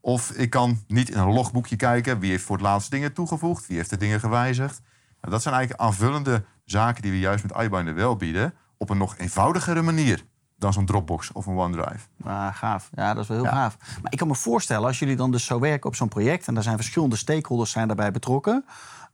Of 0.00 0.30
ik 0.30 0.50
kan 0.50 0.82
niet 0.86 1.10
in 1.10 1.18
een 1.18 1.32
logboekje 1.32 1.76
kijken 1.76 2.18
wie 2.18 2.30
heeft 2.30 2.44
voor 2.44 2.56
het 2.56 2.64
laatst 2.64 2.90
dingen 2.90 3.12
toegevoegd, 3.12 3.66
wie 3.66 3.76
heeft 3.76 3.90
de 3.90 3.96
dingen 3.96 4.20
gewijzigd. 4.20 4.80
Nou, 5.20 5.32
dat 5.32 5.42
zijn 5.42 5.54
eigenlijk 5.54 5.84
aanvullende 5.84 6.44
zaken 6.64 7.02
die 7.02 7.10
we 7.10 7.18
juist 7.18 7.44
met 7.44 7.56
iBinder 7.62 7.94
wel 7.94 8.16
bieden, 8.16 8.54
op 8.78 8.90
een 8.90 8.98
nog 8.98 9.16
eenvoudigere 9.16 9.82
manier 9.82 10.22
dan 10.58 10.72
zo'n 10.72 10.86
Dropbox 10.86 11.32
of 11.32 11.46
een 11.46 11.56
OneDrive. 11.56 12.06
Ah, 12.24 12.54
gaaf. 12.54 12.90
Ja, 12.94 13.14
dat 13.14 13.22
is 13.22 13.28
wel 13.28 13.36
heel 13.36 13.46
Ja. 13.46 13.52
gaaf. 13.52 13.76
Maar 14.02 14.12
ik 14.12 14.18
kan 14.18 14.28
me 14.28 14.34
voorstellen, 14.34 14.86
als 14.86 14.98
jullie 14.98 15.16
dan 15.16 15.30
dus 15.30 15.44
zo 15.44 15.58
werken 15.60 15.88
op 15.88 15.94
zo'n 15.96 16.08
project... 16.08 16.46
en 16.46 16.54
daar 16.54 16.62
zijn 16.62 16.76
verschillende 16.76 17.16
stakeholders 17.16 17.70
zijn 17.70 17.86
daarbij 17.86 18.10
betrokken... 18.10 18.64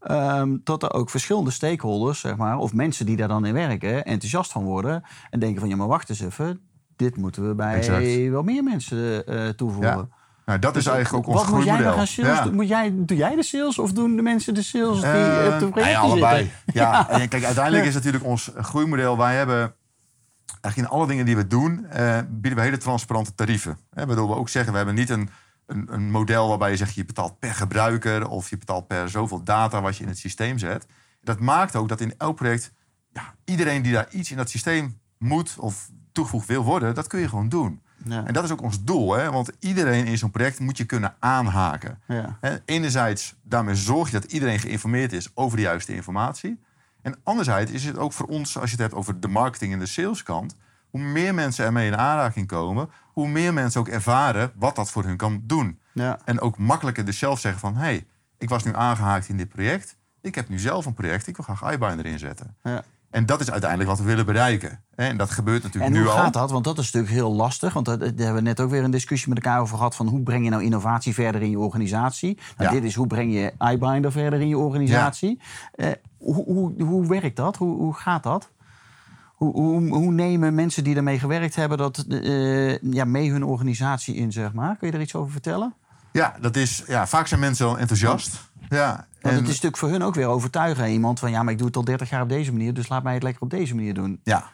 ehm, 0.01 0.57
dat 0.65 0.83
er 0.83 0.93
ook 0.93 1.11
verschillende 1.11 1.51
stakeholders, 1.51 2.21
zeg 2.21 2.37
maar, 2.37 2.57
of 2.59 2.73
mensen 2.73 3.07
die 3.07 3.17
daar 3.17 3.29
dan 3.29 3.45
in 3.47 3.53
werken... 3.55 4.05
enthousiast 4.05 4.53
van 4.53 4.65
worden 4.65 5.03
en 5.31 5.41
denken 5.41 5.61
van... 5.61 5.69
ja, 5.69 5.77
maar 5.77 5.87
wacht 5.87 6.09
eens 6.09 6.21
even, 6.21 6.61
dit 6.97 7.17
moeten 7.17 7.49
we 7.49 7.55
bij 7.55 7.75
Exact. 7.75 8.29
wel 8.31 8.43
meer 8.43 8.63
mensen 8.63 9.27
eh, 9.27 9.49
toevoegen. 9.49 9.91
Ja. 9.97 10.09
Nou, 10.47 10.59
dat 10.59 10.77
is 10.77 10.87
eigenlijk 10.87 11.29
ook 11.29 11.35
ons 11.35 11.43
Wat 11.45 11.55
moet 11.55 11.65
jij 11.65 11.75
groeimodel. 11.77 11.91
nog 11.91 12.01
aan 12.01 12.07
sales 12.07 12.39
Ja. 12.39 12.45
doen? 12.45 12.55
Moet 12.55 12.69
jij, 12.69 12.93
doe 12.95 13.17
jij 13.17 13.35
de 13.37 13.43
sales 13.43 13.79
of 13.79 13.93
doen 13.93 14.17
de 14.17 14.23
mensen 14.23 14.55
de 14.55 14.63
sales 14.63 15.01
die 15.01 15.11
Eh, 15.11 15.53
op 15.55 15.59
de 15.61 15.69
projecten 15.69 15.75
nou 15.83 15.89
ja, 15.91 15.99
allebei. 16.01 16.37
zitten? 16.43 16.61
Ja, 16.83 17.09
en 17.09 17.29
kijk, 17.29 17.45
uiteindelijk 17.45 17.85
is 17.85 17.95
natuurlijk 17.95 18.25
ons 18.25 18.51
groeimodel. 18.57 19.17
Wij 19.19 19.37
hebben 19.37 19.75
eigenlijk 20.63 20.77
in 20.77 20.99
alle 20.99 21.07
dingen 21.07 21.25
die 21.25 21.37
we 21.37 21.47
doen, 21.47 21.87
eh, 21.87 22.19
bieden 22.29 22.59
we 22.59 22.65
hele 22.65 22.77
transparante 22.77 23.35
tarieven. 23.35 23.79
Hè, 23.91 24.07
waardoor 24.07 24.29
we 24.29 24.35
ook 24.35 24.49
zeggen, 24.49 24.71
we 24.71 24.77
hebben 24.77 24.95
niet 24.95 25.11
een, 25.11 25.29
een, 25.67 25.93
een 25.93 26.11
model 26.11 26.49
waarbij 26.49 26.71
je 26.71 26.77
zegt 26.77 26.95
je 26.95 27.05
betaalt 27.05 27.39
per 27.39 27.55
gebruiker 27.55 28.29
of 28.29 28.51
je 28.51 28.57
betaalt 28.57 28.87
per 28.87 29.09
zoveel 29.09 29.43
data 29.43 29.81
wat 29.81 29.97
je 29.97 30.03
in 30.03 30.09
het 30.09 30.19
systeem 30.19 30.59
zet. 30.59 30.87
Dat 31.21 31.41
maakt 31.41 31.77
ook 31.77 31.89
dat 31.89 32.01
in 32.01 32.15
elk 32.19 32.37
project 32.37 32.73
ja, 33.13 33.35
iedereen 33.45 33.83
die 33.83 33.93
daar 33.93 34.09
iets 34.11 34.31
in 34.31 34.37
dat 34.37 34.51
systeem 34.51 35.01
moet 35.19 35.55
of 35.59 35.91
toegevoegd 36.13 36.47
wil 36.47 36.65
worden, 36.65 36.95
dat 36.95 37.07
kun 37.07 37.21
je 37.21 37.29
gewoon 37.29 37.49
doen. 37.49 37.83
Ja. 38.05 38.27
En 38.27 38.33
dat 38.33 38.45
is 38.45 38.51
ook 38.51 38.63
ons 38.63 38.85
doel, 38.85 39.13
hè? 39.13 39.31
want 39.31 39.51
iedereen 39.59 40.07
in 40.07 40.19
zo'n 40.19 40.31
project 40.31 40.59
moet 40.59 40.77
je 40.77 40.85
kunnen 40.85 41.15
aanhaken. 41.19 41.99
Ja. 42.09 42.39
Enerzijds, 42.65 43.35
daarmee 43.43 43.75
zorg 43.75 44.11
je 44.11 44.21
dat 44.21 44.33
iedereen 44.33 44.59
geïnformeerd 44.59 45.13
is 45.13 45.31
over 45.35 45.57
de 45.57 45.63
juiste 45.63 45.95
informatie. 45.95 46.61
En 47.03 47.17
anderzijds 47.23 47.71
is 47.71 47.85
het 47.85 47.99
ook 47.99 48.13
voor 48.13 48.27
ons, 48.27 48.59
als 48.59 48.71
je 48.71 48.77
het 48.77 48.85
hebt 48.85 48.95
over 48.95 49.21
de 49.21 49.29
marketing 49.29 49.73
en 49.73 49.79
de 49.79 49.87
saleskant, 49.87 50.57
hoe 50.91 51.01
meer 51.01 51.35
mensen 51.35 51.65
ermee 51.65 51.87
in 51.87 51.97
aanraking 51.97 52.47
komen, 52.47 52.91
hoe 53.13 53.29
meer 53.29 53.53
mensen 53.53 53.81
ook 53.81 53.89
ervaren 53.89 54.53
wat 54.55 54.77
dat 54.77 54.91
voor 54.91 55.05
hun 55.05 55.17
kan 55.17 55.43
doen. 55.45 55.81
Ja. 55.93 56.19
En 56.25 56.41
ook 56.41 56.59
makkelijker 56.59 57.05
dus 57.05 57.19
zelf 57.19 57.41
zeggen 57.41 57.61
van, 57.61 57.75
hé, 57.75 57.81
hey, 57.81 58.07
ik 58.39 58.49
was 58.49 58.65
nu 58.65 58.75
aangehaakt 58.75 59.29
in 59.29 59.37
dit 59.37 59.49
project, 59.49 59.97
ik 60.21 60.35
heb 60.35 60.49
nu 60.49 60.59
zelf 60.59 60.87
een 60.87 60.95
project, 60.95 61.27
ik 61.27 61.37
wil 61.37 61.55
graag 61.55 61.73
iBinder 61.73 62.07
inzetten. 62.07 62.57
Ja. 62.63 62.85
En 63.13 63.27
dat 63.27 63.41
is 63.41 63.51
uiteindelijk 63.51 63.91
wat 63.91 63.99
we 63.99 64.05
willen 64.05 64.27
bereiken. 64.27 64.81
En 64.95 65.17
dat 65.17 65.31
gebeurt 65.31 65.63
natuurlijk 65.63 65.93
En 65.93 65.99
nu 65.99 66.05
hoe 66.05 66.13
al. 66.13 66.23
gaat 66.23 66.33
dat? 66.33 66.51
Want 66.51 66.65
dat 66.65 66.79
is 66.79 66.85
natuurlijk 66.85 67.13
heel 67.13 67.35
lastig. 67.35 67.73
Want 67.73 67.87
daar 67.87 67.99
daar 67.99 68.09
hebben 68.09 68.35
we 68.35 68.41
net 68.41 68.61
ook 68.61 68.71
weer 68.71 68.85
een 68.85 68.91
discussie 68.91 69.29
met 69.29 69.45
elkaar 69.45 69.61
over 69.61 69.77
gehad. 69.77 69.97
Van 69.97 70.07
hoe 70.09 70.23
breng 70.23 70.45
je 70.45 70.51
nou 70.51 70.63
innovatie 70.63 71.15
verder 71.15 71.43
in 71.43 71.51
je 71.51 71.59
organisatie? 71.59 72.39
Nou, 72.57 72.71
Ja. 72.75 72.81
Dit 72.81 72.89
is 72.89 72.95
hoe 72.95 73.07
breng 73.07 73.33
je 73.33 73.53
iBinder 73.73 74.13
verder 74.13 74.41
in 74.41 74.49
je 74.49 74.59
organisatie? 74.59 75.41
Eh, 75.75 75.91
hoe, 76.19 76.45
hoe, 76.45 76.83
hoe 76.83 77.07
werkt 77.07 77.37
dat? 77.37 77.57
Hoe, 77.57 77.77
hoe 77.77 77.95
gaat 77.95 78.23
dat? 78.23 78.51
Hoe, 79.35 79.53
hoe, 79.53 79.89
hoe 79.89 80.13
nemen 80.13 80.55
mensen 80.55 80.85
die 80.85 80.97
ermee 80.97 81.19
gewerkt 81.19 81.55
hebben 81.55 81.79
dat 81.79 81.99
eh, 82.09 82.79
ja, 82.79 83.05
mee 83.05 83.31
hun 83.31 83.45
organisatie 83.45 84.15
in, 84.15 84.33
zeg 84.33 84.53
maar? 84.53 84.77
Kun 84.77 84.89
je 84.89 84.95
er 84.95 85.01
iets 85.01 85.15
over 85.15 85.33
vertellen? 85.33 85.75
Ja, 86.13 86.35
dat 86.41 86.57
is, 86.57 86.85
ja, 86.87 87.07
vaak 87.07 87.27
zijn 87.27 87.41
mensen 87.41 87.67
wel 87.67 87.79
enthousiast. 87.79 88.51
Ja, 88.69 88.87
Want 88.97 89.07
en- 89.23 89.31
het 89.31 89.41
is 89.43 89.47
natuurlijk 89.47 89.77
voor 89.77 89.89
hun 89.91 90.03
ook 90.03 90.15
weer 90.15 90.27
overtuigen. 90.27 90.91
Iemand 90.91 91.19
van 91.19 91.31
ja, 91.31 91.43
maar 91.43 91.53
ik 91.53 91.59
doe 91.59 91.67
het 91.67 91.77
al 91.77 91.85
30 91.85 92.11
jaar 92.11 92.23
op 92.23 92.29
deze 92.29 92.53
manier, 92.53 92.75
dus 92.75 92.89
laat 92.89 93.03
mij 93.03 93.15
het 93.15 93.23
lekker 93.23 93.43
op 93.43 93.51
deze 93.51 93.75
manier 93.75 93.95
doen. 93.95 94.21
Ja. 94.25 94.51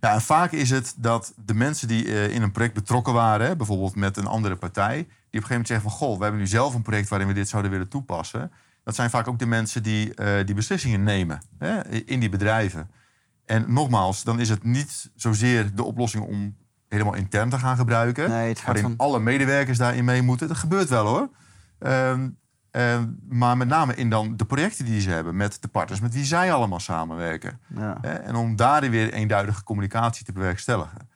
Ja, 0.00 0.12
en 0.12 0.20
vaak 0.20 0.52
is 0.52 0.70
het 0.70 0.94
dat 0.96 1.32
de 1.44 1.54
mensen 1.54 1.88
die 1.88 2.04
eh, 2.06 2.34
in 2.34 2.42
een 2.42 2.52
project 2.52 2.74
betrokken 2.74 3.12
waren, 3.12 3.56
bijvoorbeeld 3.56 3.94
met 3.96 4.16
een 4.16 4.26
andere 4.26 4.56
partij, 4.56 4.94
die 4.94 5.00
op 5.02 5.06
een 5.06 5.30
gegeven 5.30 5.48
moment 5.50 5.68
zeggen 5.68 5.90
van 5.90 5.98
goh, 5.98 6.16
we 6.16 6.22
hebben 6.22 6.40
nu 6.40 6.46
zelf 6.46 6.74
een 6.74 6.82
project 6.82 7.08
waarin 7.08 7.28
we 7.28 7.34
dit 7.34 7.48
zouden 7.48 7.70
willen 7.70 7.88
toepassen. 7.88 8.52
Dat 8.84 8.94
zijn 8.94 9.10
vaak 9.10 9.28
ook 9.28 9.38
de 9.38 9.46
mensen 9.46 9.82
die 9.82 10.14
eh, 10.14 10.46
die 10.46 10.54
beslissingen 10.54 11.02
nemen 11.02 11.42
hè, 11.58 11.88
in 11.88 12.20
die 12.20 12.28
bedrijven. 12.28 12.90
En 13.46 13.64
nogmaals, 13.72 14.22
dan 14.24 14.40
is 14.40 14.48
het 14.48 14.62
niet 14.64 15.10
zozeer 15.14 15.74
de 15.74 15.84
oplossing 15.84 16.24
om 16.24 16.56
helemaal 16.88 17.14
intern 17.14 17.48
te 17.50 17.58
gaan 17.58 17.76
gebruiken, 17.76 18.30
Nee, 18.30 18.48
het 18.48 18.56
gaat 18.58 18.66
waarin 18.66 18.82
van- 18.82 18.94
alle 18.96 19.20
medewerkers 19.20 19.78
daarin 19.78 20.04
mee 20.04 20.22
moeten. 20.22 20.48
Dat 20.48 20.56
gebeurt 20.56 20.88
wel 20.88 21.06
hoor. 21.06 21.28
Ehm, 21.78 22.28
ehm, 22.70 23.06
maar 23.28 23.56
met 23.56 23.68
name 23.68 23.94
in 23.94 24.10
dan 24.10 24.36
de 24.36 24.44
projecten 24.44 24.84
die 24.84 25.00
ze 25.00 25.10
hebben 25.10 25.36
met 25.36 25.58
de 25.60 25.68
partners 25.68 26.00
met 26.00 26.14
wie 26.14 26.24
zij 26.24 26.52
allemaal 26.52 26.80
samenwerken. 26.80 27.60
Ja. 27.76 28.00
En 28.02 28.34
om 28.34 28.56
daarin 28.56 28.90
weer 28.90 29.12
eenduidige 29.12 29.64
communicatie 29.64 30.24
te 30.24 30.32
bewerkstelligen. 30.32 31.08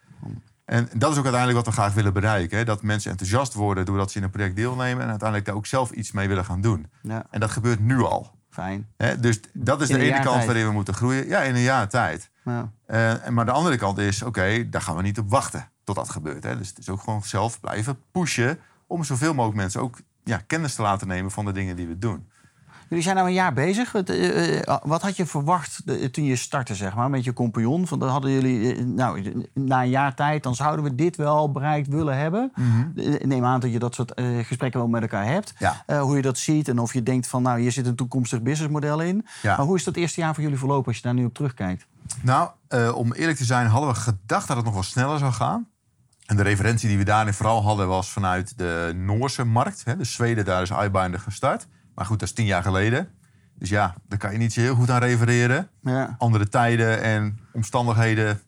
En 0.64 0.88
dat 0.94 1.12
is 1.12 1.16
ook 1.18 1.24
uiteindelijk 1.24 1.64
wat 1.64 1.74
we 1.74 1.80
graag 1.80 1.94
willen 1.94 2.12
bereiken. 2.12 2.58
Hè? 2.58 2.64
Dat 2.64 2.82
mensen 2.82 3.10
enthousiast 3.10 3.54
worden 3.54 3.84
doordat 3.84 4.10
ze 4.10 4.18
in 4.18 4.24
een 4.24 4.30
project 4.30 4.56
deelnemen... 4.56 5.02
en 5.02 5.08
uiteindelijk 5.08 5.48
daar 5.48 5.56
ook 5.56 5.66
zelf 5.66 5.90
iets 5.90 6.12
mee 6.12 6.28
willen 6.28 6.44
gaan 6.44 6.60
doen. 6.60 6.86
ja, 7.02 7.26
En 7.30 7.40
dat 7.40 7.50
gebeurt 7.50 7.80
nu 7.80 8.02
al. 8.02 8.30
fijn. 8.50 8.88
Hè? 8.96 9.20
Dus 9.20 9.40
dat 9.52 9.80
is 9.80 9.88
In 9.90 9.98
de 9.98 10.04
ene 10.04 10.20
kant 10.20 10.34
tijd. 10.34 10.46
waarin 10.46 10.66
we 10.66 10.72
moeten 10.72 10.94
groeien. 10.94 11.26
Ja, 11.28 11.40
in 11.40 11.54
een 11.54 11.60
jaar 11.60 11.88
tijd. 11.88 12.30
Ja. 12.44 12.72
Eh, 12.86 13.26
en 13.26 13.34
maar 13.34 13.44
de 13.44 13.50
andere 13.50 13.76
kant 13.76 13.98
is, 13.98 14.22
oké, 14.22 14.68
daar 14.68 14.82
gaan 14.82 14.96
we 14.96 15.02
niet 15.02 15.18
op 15.18 15.30
wachten 15.30 15.68
tot 15.84 15.96
dat 15.96 16.08
gebeurt. 16.10 16.44
Hè? 16.44 16.56
Dus 16.58 16.68
het 16.68 16.78
is 16.78 16.88
ook 16.88 17.00
gewoon 17.00 17.22
zelf 17.24 17.60
blijven 17.60 17.98
pushen... 18.12 18.58
om 18.86 19.04
zoveel 19.04 19.34
mogelijk 19.34 19.58
mensen 19.60 19.80
ook 19.80 19.98
ja, 20.24 20.36
kennis 20.46 20.74
te 20.74 20.82
laten 20.82 21.08
nemen 21.08 21.30
van 21.30 21.44
de 21.44 21.52
dingen 21.52 21.76
die 21.76 21.86
we 21.86 21.98
doen. 21.98 22.30
Jullie 22.88 23.04
zijn 23.06 23.16
nou 23.16 23.28
een 23.28 23.34
jaar 23.34 23.52
bezig. 23.52 23.92
Wat, 23.92 24.08
eh, 24.08 24.60
eh, 24.68 24.76
wat 24.82 25.02
had 25.02 25.16
je 25.16 25.26
verwacht 25.26 25.82
eh, 25.86 26.04
toen 26.04 26.24
je 26.24 26.36
startte, 26.36 26.74
zeg 26.74 26.94
maar, 26.94 27.10
met 27.10 27.24
je 27.24 27.32
compagnon? 27.32 27.86
Van, 27.86 27.98
dan 27.98 28.08
hadden 28.08 28.30
jullie, 28.30 28.74
eh, 28.76 28.84
nou, 28.84 29.32
na 29.54 29.82
een 29.82 29.88
jaar 29.88 30.14
tijd, 30.14 30.42
dan 30.42 30.54
zouden 30.54 30.84
we 30.84 30.94
dit 30.94 31.16
wel 31.16 31.50
bereikt 31.52 31.88
willen 31.88 32.18
hebben. 32.18 32.52
Eh, 32.96 33.12
Ik 33.14 33.26
neem 33.26 33.44
aan 33.44 33.60
dat 33.60 33.72
je 33.72 33.78
dat 33.78 33.94
soort 33.94 34.14
eh, 34.14 34.26
gesprekken 34.42 34.80
wel 34.80 34.88
met 34.88 35.02
elkaar 35.02 35.26
hebt. 35.26 35.54
Ja. 35.58 35.82
Eh, 35.86 36.00
hoe 36.00 36.16
je 36.16 36.22
dat 36.22 36.38
ziet 36.38 36.68
en 36.68 36.78
of 36.78 36.92
je 36.92 37.02
denkt 37.02 37.26
van, 37.26 37.42
nou, 37.42 37.60
hier 37.60 37.72
zit 37.72 37.86
een 37.86 37.96
toekomstig 37.96 38.42
businessmodel 38.42 39.00
in. 39.00 39.26
Ja. 39.42 39.56
Maar 39.56 39.66
hoe 39.66 39.76
is 39.76 39.84
dat 39.84 39.96
eerste 39.96 40.20
jaar 40.20 40.34
voor 40.34 40.42
jullie 40.42 40.58
verlopen 40.58 40.86
als 40.86 40.96
je 40.96 41.02
daar 41.02 41.14
nu 41.14 41.24
op 41.24 41.34
terugkijkt? 41.34 41.86
Nou, 42.22 42.50
eh, 42.68 42.94
om 42.96 43.12
eerlijk 43.12 43.38
te 43.38 43.44
zijn, 43.44 43.66
hadden 43.66 43.90
we 43.90 43.96
gedacht 43.96 44.46
dat 44.48 44.56
het 44.56 44.64
nog 44.64 44.74
wel 44.74 44.82
sneller 44.82 45.18
zou 45.18 45.32
gaan. 45.32 45.66
En 46.32 46.38
de 46.38 46.44
referentie 46.44 46.88
die 46.88 46.98
we 46.98 47.04
daarin 47.04 47.34
vooral 47.34 47.62
hadden 47.62 47.88
was 47.88 48.10
vanuit 48.10 48.58
de 48.58 48.92
Noorse 48.96 49.44
markt. 49.44 49.84
Hè. 49.84 49.96
De 49.96 50.04
Zweden, 50.04 50.44
daar 50.44 50.62
is 50.62 50.70
iBinder 50.70 51.20
gestart. 51.20 51.66
Maar 51.94 52.06
goed, 52.06 52.18
dat 52.18 52.28
is 52.28 52.34
tien 52.34 52.46
jaar 52.46 52.62
geleden. 52.62 53.08
Dus 53.58 53.68
ja, 53.68 53.94
daar 54.08 54.18
kan 54.18 54.32
je 54.32 54.38
niet 54.38 54.52
zo 54.52 54.60
heel 54.60 54.74
goed 54.74 54.90
aan 54.90 55.00
refereren. 55.00 55.68
Ja. 55.82 56.14
Andere 56.18 56.48
tijden 56.48 57.02
en 57.02 57.38
omstandigheden, 57.52 58.40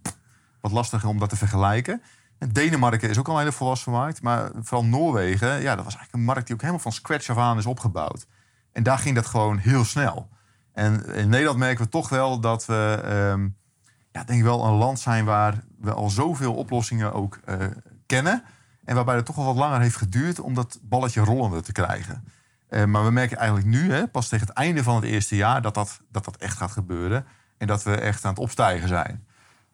wat 0.60 0.72
lastiger 0.72 1.08
om 1.08 1.18
dat 1.18 1.28
te 1.28 1.36
vergelijken. 1.36 2.02
En 2.38 2.52
Denemarken 2.52 3.10
is 3.10 3.18
ook 3.18 3.28
al 3.28 3.34
een 3.34 3.40
hele 3.40 3.52
volwassen 3.52 3.92
markt. 3.92 4.22
Maar 4.22 4.50
vooral 4.54 4.84
Noorwegen, 4.84 5.48
ja, 5.48 5.74
dat 5.74 5.84
was 5.84 5.94
eigenlijk 5.94 6.12
een 6.12 6.24
markt 6.24 6.46
die 6.46 6.54
ook 6.54 6.60
helemaal 6.60 6.82
van 6.82 6.92
scratch 6.92 7.28
af 7.30 7.38
aan 7.38 7.58
is 7.58 7.66
opgebouwd. 7.66 8.26
En 8.72 8.82
daar 8.82 8.98
ging 8.98 9.14
dat 9.14 9.26
gewoon 9.26 9.58
heel 9.58 9.84
snel. 9.84 10.28
En 10.72 11.06
in 11.06 11.28
Nederland 11.28 11.58
merken 11.58 11.84
we 11.84 11.90
toch 11.90 12.08
wel 12.08 12.40
dat 12.40 12.66
we, 12.66 13.00
ehm, 13.04 13.48
ja, 14.12 14.24
denk 14.24 14.38
ik 14.38 14.44
wel 14.44 14.64
een 14.64 14.74
land 14.74 15.00
zijn 15.00 15.24
waar 15.24 15.64
we 15.84 15.92
al 15.92 16.10
zoveel 16.10 16.54
oplossingen 16.54 17.12
ook 17.12 17.38
eh, 17.44 17.56
kennen. 18.06 18.42
En 18.84 18.94
waarbij 18.94 19.16
het 19.16 19.24
toch 19.24 19.36
wel 19.36 19.44
wat 19.44 19.56
langer 19.56 19.80
heeft 19.80 19.96
geduurd 19.96 20.40
om 20.40 20.54
dat 20.54 20.78
balletje 20.82 21.20
rollende 21.20 21.60
te 21.60 21.72
krijgen. 21.72 22.24
Eh, 22.68 22.84
maar 22.84 23.04
we 23.04 23.10
merken 23.10 23.36
eigenlijk 23.36 23.68
nu, 23.68 23.92
hè, 23.92 24.06
pas 24.06 24.28
tegen 24.28 24.46
het 24.46 24.56
einde 24.56 24.82
van 24.82 24.94
het 24.94 25.04
eerste 25.04 25.36
jaar, 25.36 25.62
dat 25.62 25.74
dat, 25.74 26.00
dat 26.10 26.24
dat 26.24 26.36
echt 26.36 26.56
gaat 26.56 26.70
gebeuren. 26.70 27.26
En 27.58 27.66
dat 27.66 27.82
we 27.82 27.94
echt 27.94 28.24
aan 28.24 28.30
het 28.30 28.42
opstijgen 28.42 28.88
zijn. 28.88 29.24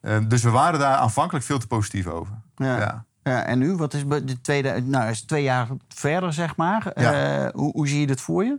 Eh, 0.00 0.18
dus 0.28 0.42
we 0.42 0.50
waren 0.50 0.78
daar 0.78 0.96
aanvankelijk 0.96 1.44
veel 1.44 1.58
te 1.58 1.66
positief 1.66 2.06
over. 2.06 2.34
Ja. 2.56 2.78
Ja. 2.78 3.04
Ja, 3.22 3.42
en 3.42 3.58
nu, 3.58 3.76
wat 3.76 3.94
is 3.94 4.04
de 4.06 4.40
tweede, 4.40 4.80
nou, 4.82 5.10
is 5.10 5.22
twee 5.22 5.42
jaar 5.42 5.68
verder, 5.88 6.32
zeg 6.32 6.56
maar. 6.56 6.92
Ja. 6.94 7.50
Hoe, 7.54 7.72
hoe 7.72 7.88
zie 7.88 8.00
je 8.00 8.06
dit 8.06 8.20
voor 8.20 8.44
je? 8.44 8.58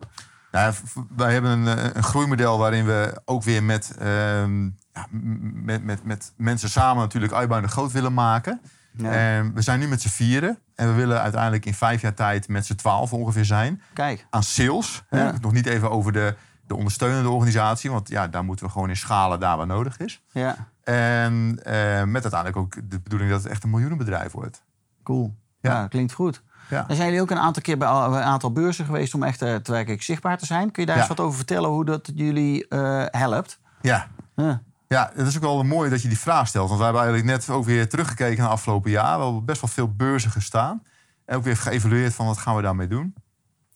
Nou, 0.51 0.73
wij 1.15 1.33
hebben 1.33 1.51
een, 1.51 1.97
een 1.97 2.03
groeimodel 2.03 2.57
waarin 2.57 2.85
we 2.85 3.21
ook 3.25 3.43
weer 3.43 3.63
met, 3.63 3.95
ehm, 3.99 4.69
ja, 4.93 5.07
met, 5.53 5.83
met, 5.83 6.03
met 6.03 6.33
mensen 6.35 6.69
samen 6.69 7.01
natuurlijk 7.03 7.33
Uitbouw 7.33 7.61
groot 7.67 7.91
willen 7.91 8.13
maken. 8.13 8.61
Ja. 8.97 9.11
En 9.11 9.53
we 9.53 9.61
zijn 9.61 9.79
nu 9.79 9.87
met 9.87 10.01
z'n 10.01 10.07
vieren. 10.09 10.57
En 10.75 10.87
we 10.87 10.93
willen 10.93 11.21
uiteindelijk 11.21 11.65
in 11.65 11.73
vijf 11.73 12.01
jaar 12.01 12.13
tijd 12.13 12.47
met 12.47 12.65
z'n 12.65 12.75
twaalf 12.75 13.13
ongeveer 13.13 13.45
zijn. 13.45 13.81
Kijk, 13.93 14.25
Aan 14.29 14.43
sales. 14.43 15.03
hè. 15.09 15.23
Ja. 15.23 15.33
Nog 15.41 15.51
niet 15.51 15.65
even 15.65 15.89
over 15.91 16.11
de, 16.11 16.35
de 16.67 16.75
ondersteunende 16.75 17.29
organisatie. 17.29 17.91
Want 17.91 18.09
ja, 18.09 18.27
daar 18.27 18.43
moeten 18.43 18.65
we 18.65 18.71
gewoon 18.71 18.89
in 18.89 18.97
schalen 18.97 19.39
daar 19.39 19.57
waar 19.57 19.67
nodig 19.67 19.97
is. 19.97 20.21
ja, 20.31 20.55
En 20.83 21.59
eh, 21.63 22.03
met 22.03 22.21
uiteindelijk 22.21 22.55
ook 22.57 22.89
de 22.89 22.99
bedoeling 22.99 23.31
dat 23.31 23.43
het 23.43 23.51
echt 23.51 23.63
een 23.63 23.69
miljoenenbedrijf 23.69 24.31
wordt. 24.31 24.63
cool. 25.03 25.35
Ja, 25.61 25.71
Ja. 25.71 25.87
klinkt 25.87 26.13
goed. 26.13 26.43
Ja. 26.69 26.83
Dan 26.83 26.95
zijn 26.95 27.07
jullie 27.07 27.21
ook 27.23 27.31
een 27.31 27.39
aantal 27.39 27.61
keer 27.61 27.77
bij 27.77 27.87
een 27.87 28.13
aantal 28.15 28.51
beurzen 28.51 28.85
geweest 28.85 29.13
om 29.13 29.23
echt 29.23 29.41
eh, 29.41 29.55
te 29.55 29.71
werkelijk 29.71 30.01
zichtbaar 30.03 30.37
te 30.37 30.45
zijn. 30.45 30.71
Kun 30.71 30.83
je 30.83 30.89
daar 30.89 30.97
eens 30.97 31.07
wat 31.07 31.19
over 31.19 31.37
vertellen 31.37 31.69
hoe 31.69 31.85
dat 31.85 32.11
jullie 32.15 32.67
eh, 32.67 33.03
helpt? 33.07 33.59
Ja, 33.81 34.07
Ja. 34.35 34.61
Ja, 34.91 35.11
het 35.15 35.27
is 35.27 35.35
ook 35.35 35.41
wel 35.41 35.63
mooi 35.63 35.89
dat 35.89 36.01
je 36.01 36.07
die 36.07 36.19
vraag 36.19 36.47
stelt. 36.47 36.67
Want 36.67 36.79
we 36.79 36.85
hebben 36.85 37.03
eigenlijk 37.03 37.37
net 37.37 37.55
ook 37.55 37.65
weer 37.65 37.89
teruggekeken 37.89 38.37
naar 38.37 38.45
het 38.45 38.53
afgelopen 38.53 38.91
jaar. 38.91 39.17
We 39.17 39.23
hebben 39.23 39.45
best 39.45 39.61
wel 39.61 39.69
veel 39.69 39.95
beurzen 39.95 40.31
gestaan. 40.31 40.83
En 41.25 41.35
ook 41.35 41.43
weer 41.43 41.57
geëvalueerd 41.57 42.13
van 42.13 42.25
wat 42.25 42.37
gaan 42.37 42.55
we 42.55 42.61
daarmee 42.61 42.87
doen. 42.87 43.13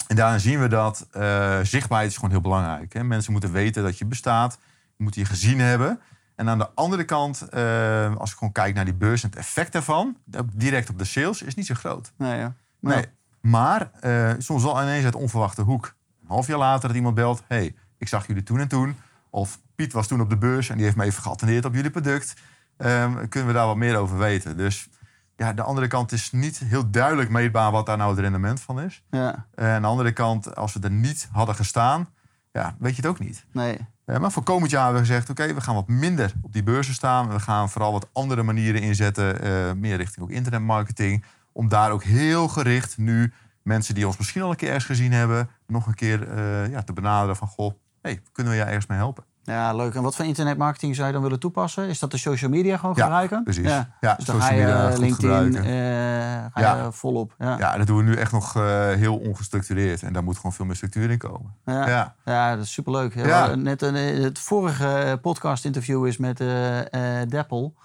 En 0.08 0.16
daarin 0.16 0.40
zien 0.40 0.60
we 0.60 0.68
dat 0.68 1.08
eh, 1.12 1.60
zichtbaarheid 1.64 2.10
is 2.10 2.16
gewoon 2.16 2.32
heel 2.32 2.42
belangrijk. 2.42 2.94
Hè? 2.94 3.04
Mensen 3.04 3.32
moeten 3.32 3.52
weten 3.52 3.84
dat 3.84 3.98
je 3.98 4.06
bestaat. 4.06 4.58
Moeten 4.98 5.22
je 5.22 5.28
gezien 5.28 5.60
hebben. 5.60 6.00
En 6.36 6.50
aan 6.50 6.58
de 6.58 6.70
andere 6.74 7.04
kant, 7.04 7.42
eh, 7.42 8.16
als 8.16 8.32
ik 8.32 8.38
gewoon 8.38 8.54
kijk 8.54 8.76
naar 8.76 8.86
die 8.86 8.94
beurs 8.94 9.24
en 9.24 9.30
het 9.30 9.40
effect 9.40 9.72
daarvan... 9.72 10.18
direct 10.54 10.90
op 10.90 10.98
de 10.98 11.06
sales, 11.06 11.42
is 11.42 11.56
niet 11.56 11.66
zo 11.66 11.76
groot. 11.76 12.12
Nee, 12.18 12.40
ja. 12.40 12.54
Nee. 12.80 12.98
Ja. 12.98 13.06
Maar 13.42 13.92
eh, 14.00 14.32
soms 14.38 14.64
wel 14.64 14.82
ineens 14.82 15.06
uit 15.06 15.16
onverwachte 15.16 15.62
hoek. 15.62 15.96
Een 16.22 16.28
half 16.28 16.48
jaar 16.48 16.58
later 16.58 16.88
dat 16.88 16.98
iemand 16.98 17.16
belt... 17.16 17.44
hey, 17.48 17.76
ik 17.98 18.08
zag 18.08 18.28
jullie 18.28 18.44
toen 18.44 18.60
en 18.60 18.68
toen. 18.68 18.96
Of 19.36 19.60
Piet 19.76 19.94
was 19.94 20.08
toen 20.08 20.22
op 20.22 20.30
de 20.30 20.38
beurs 20.38 20.70
en 20.70 20.76
die 20.76 20.86
heeft 20.86 20.98
me 20.98 21.04
even 21.04 21.24
geattendeerd 21.24 21.66
op 21.66 21.74
jullie 21.74 21.90
product. 21.90 22.34
Ehm, 22.78 23.28
kunnen 23.28 23.50
we 23.50 23.56
daar 23.56 23.66
wat 23.66 23.76
meer 23.76 23.98
over 23.98 24.18
weten? 24.18 24.58
Dus 24.58 24.90
ja, 25.36 25.54
de 25.54 25.62
andere 25.62 25.88
kant 25.88 26.12
is 26.12 26.32
niet 26.32 26.58
heel 26.58 26.90
duidelijk 26.92 27.30
meetbaar... 27.30 27.72
wat 27.72 27.86
daar 27.86 27.98
nou 27.98 28.12
het 28.12 28.20
rendement 28.20 28.62
van 28.62 28.80
is. 28.80 29.04
ja. 29.10 29.46
En 29.56 29.68
aan 29.70 29.82
de 29.82 29.88
andere 29.88 30.12
kant, 30.12 30.56
als 30.56 30.74
we 30.74 30.80
er 30.80 30.92
niet 30.92 31.30
hadden 31.32 31.56
gestaan... 31.56 32.10
ja, 32.52 32.76
weet 32.80 32.96
je 32.96 33.02
het 33.02 33.12
ook 33.12 33.20
niet. 33.20 33.46
Nee. 33.52 33.78
Eh, 34.06 34.18
maar 34.18 34.32
voor 34.32 34.44
komend 34.44 34.72
jaar 34.72 34.84
hebben 34.84 35.02
we 35.02 35.08
gezegd... 35.08 35.30
oké, 35.30 35.54
we 35.54 35.62
gaan 35.62 35.76
wat 35.76 35.88
minder 35.88 36.34
op 36.42 36.54
die 36.54 36.64
beurzen 36.64 36.94
staan. 36.94 37.30
We 37.30 37.40
gaan 37.40 37.70
vooral 37.70 37.92
wat 37.92 38.10
andere 38.14 38.44
manieren 38.44 38.82
inzetten. 38.82 39.42
eh, 39.42 39.74
meer 39.74 39.98
richting 39.98 40.26
ook 40.26 40.32
internetmarketing. 40.32 41.24
Om 41.52 41.68
daar 41.70 41.92
ook 41.92 42.04
heel 42.04 42.48
gericht 42.48 42.98
nu 42.98 43.34
mensen 43.62 43.96
die 43.96 44.08
ons 44.08 44.18
misschien 44.18 44.42
al 44.42 44.50
een 44.50 44.56
keer 44.56 44.68
ergens 44.68 44.86
gezien 44.86 45.12
hebben... 45.12 45.50
nog 45.68 45.88
een 45.88 45.96
keer 45.96 46.32
eh, 46.32 46.70
ja, 46.70 46.84
te 46.84 46.94
benaderen 46.94 47.36
van... 47.36 47.48
goh, 47.48 47.74
hey, 48.06 48.22
kunnen 48.32 48.52
we 48.52 48.58
jou 48.58 48.68
ergens 48.70 48.88
mee 48.88 48.98
helpen? 48.98 49.24
Ja, 49.44 49.74
leuk. 49.74 49.96
En 49.96 50.02
wat 50.02 50.16
voor 50.16 50.26
internetmarketing 50.26 50.96
zou 50.96 51.08
je 51.08 51.14
dan 51.14 51.22
willen 51.22 51.40
toepassen? 51.40 51.88
Is 51.88 52.00
dat 52.00 52.12
de 52.12 52.18
social 52.18 52.50
media 52.50 52.78
gewoon 52.78 52.96
Ja, 52.96 53.02
gebruiken? 53.04 53.44
precies. 53.44 53.64
Ja, 54.00 54.16
dus 54.16 54.26
dan 54.26 54.42
social 54.42 54.52
media 54.60 54.84
eh, 54.84 54.90
goed 54.90 54.98
LinkedIn 54.98 55.30
gebruiken. 55.30 55.64
eh, 55.64 56.46
ga 56.54 56.76
Ja. 56.78 56.84
je 56.84 56.92
volop. 56.92 57.36
Ja. 57.38 57.58
Ja, 57.58 57.78
dat 57.78 57.88
doen 57.88 57.98
we 57.98 58.04
nu 58.04 58.16
echt 58.16 58.32
nog 58.32 58.56
eh, 58.56 58.88
heel 58.90 59.16
ongestructureerd. 59.18 60.04
En 60.04 60.14
daar 60.14 60.24
moet 60.24 60.36
gewoon 60.36 60.54
veel 60.54 60.66
meer 60.66 60.76
structuur 60.76 61.10
in 61.10 61.18
komen. 61.18 61.54
Ja. 61.66 62.16
Ja. 62.26 62.56
Dat 62.56 62.64
is 62.66 62.72
superleuk. 62.74 63.14
Ja. 63.16 63.56
Net 63.56 63.82
een, 63.82 63.96
het 64.24 64.40
vorige 64.40 65.20
podcast-interview 65.22 66.06
is 66.08 66.18
met 66.18 66.40
eh 66.40 67.22
Deppel. 67.30 67.76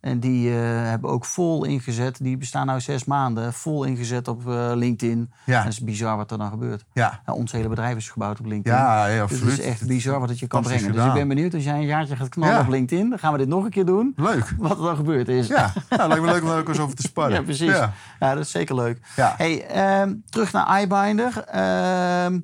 En 0.00 0.20
die 0.20 0.50
eh, 0.50 0.56
hebben 0.62 1.10
ook 1.10 1.24
vol 1.24 1.64
ingezet. 1.64 2.18
Die 2.22 2.36
bestaan 2.36 2.66
nu 2.66 2.80
zes 2.80 3.04
maanden. 3.04 3.52
Vol 3.52 3.84
ingezet 3.84 4.28
op 4.28 4.48
eh, 4.48 4.70
LinkedIn. 4.74 5.32
Ja. 5.44 5.58
Het 5.62 5.72
is 5.72 5.80
bizar 5.80 6.16
wat 6.16 6.30
er 6.30 6.38
dan 6.38 6.50
gebeurt. 6.50 6.84
Ja, 6.92 7.20
Ja, 7.26 7.32
ons 7.32 7.52
hele 7.52 7.68
bedrijf 7.68 7.96
is 7.96 8.08
gebouwd 8.08 8.38
op 8.40 8.46
LinkedIn. 8.46 8.78
ja, 8.78 9.06
ja 9.06 9.12
Dus 9.12 9.20
absoluut. 9.22 9.50
het 9.56 9.60
is 9.60 9.66
echt 9.66 9.86
bizar 9.86 10.20
wat 10.20 10.28
het 10.28 10.38
je 10.38 10.46
kan 10.46 10.62
brengen. 10.62 10.92
Dus 10.92 11.04
ik 11.04 11.12
ben 11.12 11.28
benieuwd 11.28 11.54
als 11.54 11.64
jij 11.64 11.74
een 11.74 11.86
jaartje 11.86 12.16
gaat 12.16 12.28
knallen 12.28 12.54
Ja. 12.54 12.60
op 12.60 12.68
LinkedIn. 12.68 13.08
Dan 13.10 13.18
gaan 13.18 13.32
we 13.32 13.38
dit 13.38 13.48
nog 13.48 13.64
een 13.64 13.70
keer 13.70 13.84
doen. 13.86 14.12
Leuk. 14.16 14.54
Wat 14.58 14.70
er 14.78 14.84
dan 14.84 14.96
gebeurd 14.96 15.28
is. 15.28 15.46
Ja, 15.46 15.72
nou, 15.90 16.08
lijkt 16.08 16.24
me 16.24 16.30
leuk 16.32 16.42
om 16.42 16.48
daar 16.48 16.58
ook 16.58 16.68
eens 16.68 16.78
over 16.78 16.96
te 16.96 17.02
sparren. 17.02 17.34
Ja, 17.36 17.42
precies. 17.42 17.68
Ja. 17.70 17.92
Ja. 18.20 18.34
dat 18.34 18.44
is 18.44 18.50
zeker 18.50 18.74
leuk. 18.74 18.98
Ja. 19.16 19.34
Hey, 19.36 19.66
ehm, 19.66 20.14
terug 20.28 20.52
naar 20.52 20.80
iBinder. 20.82 21.44
Ehm, 21.44 22.38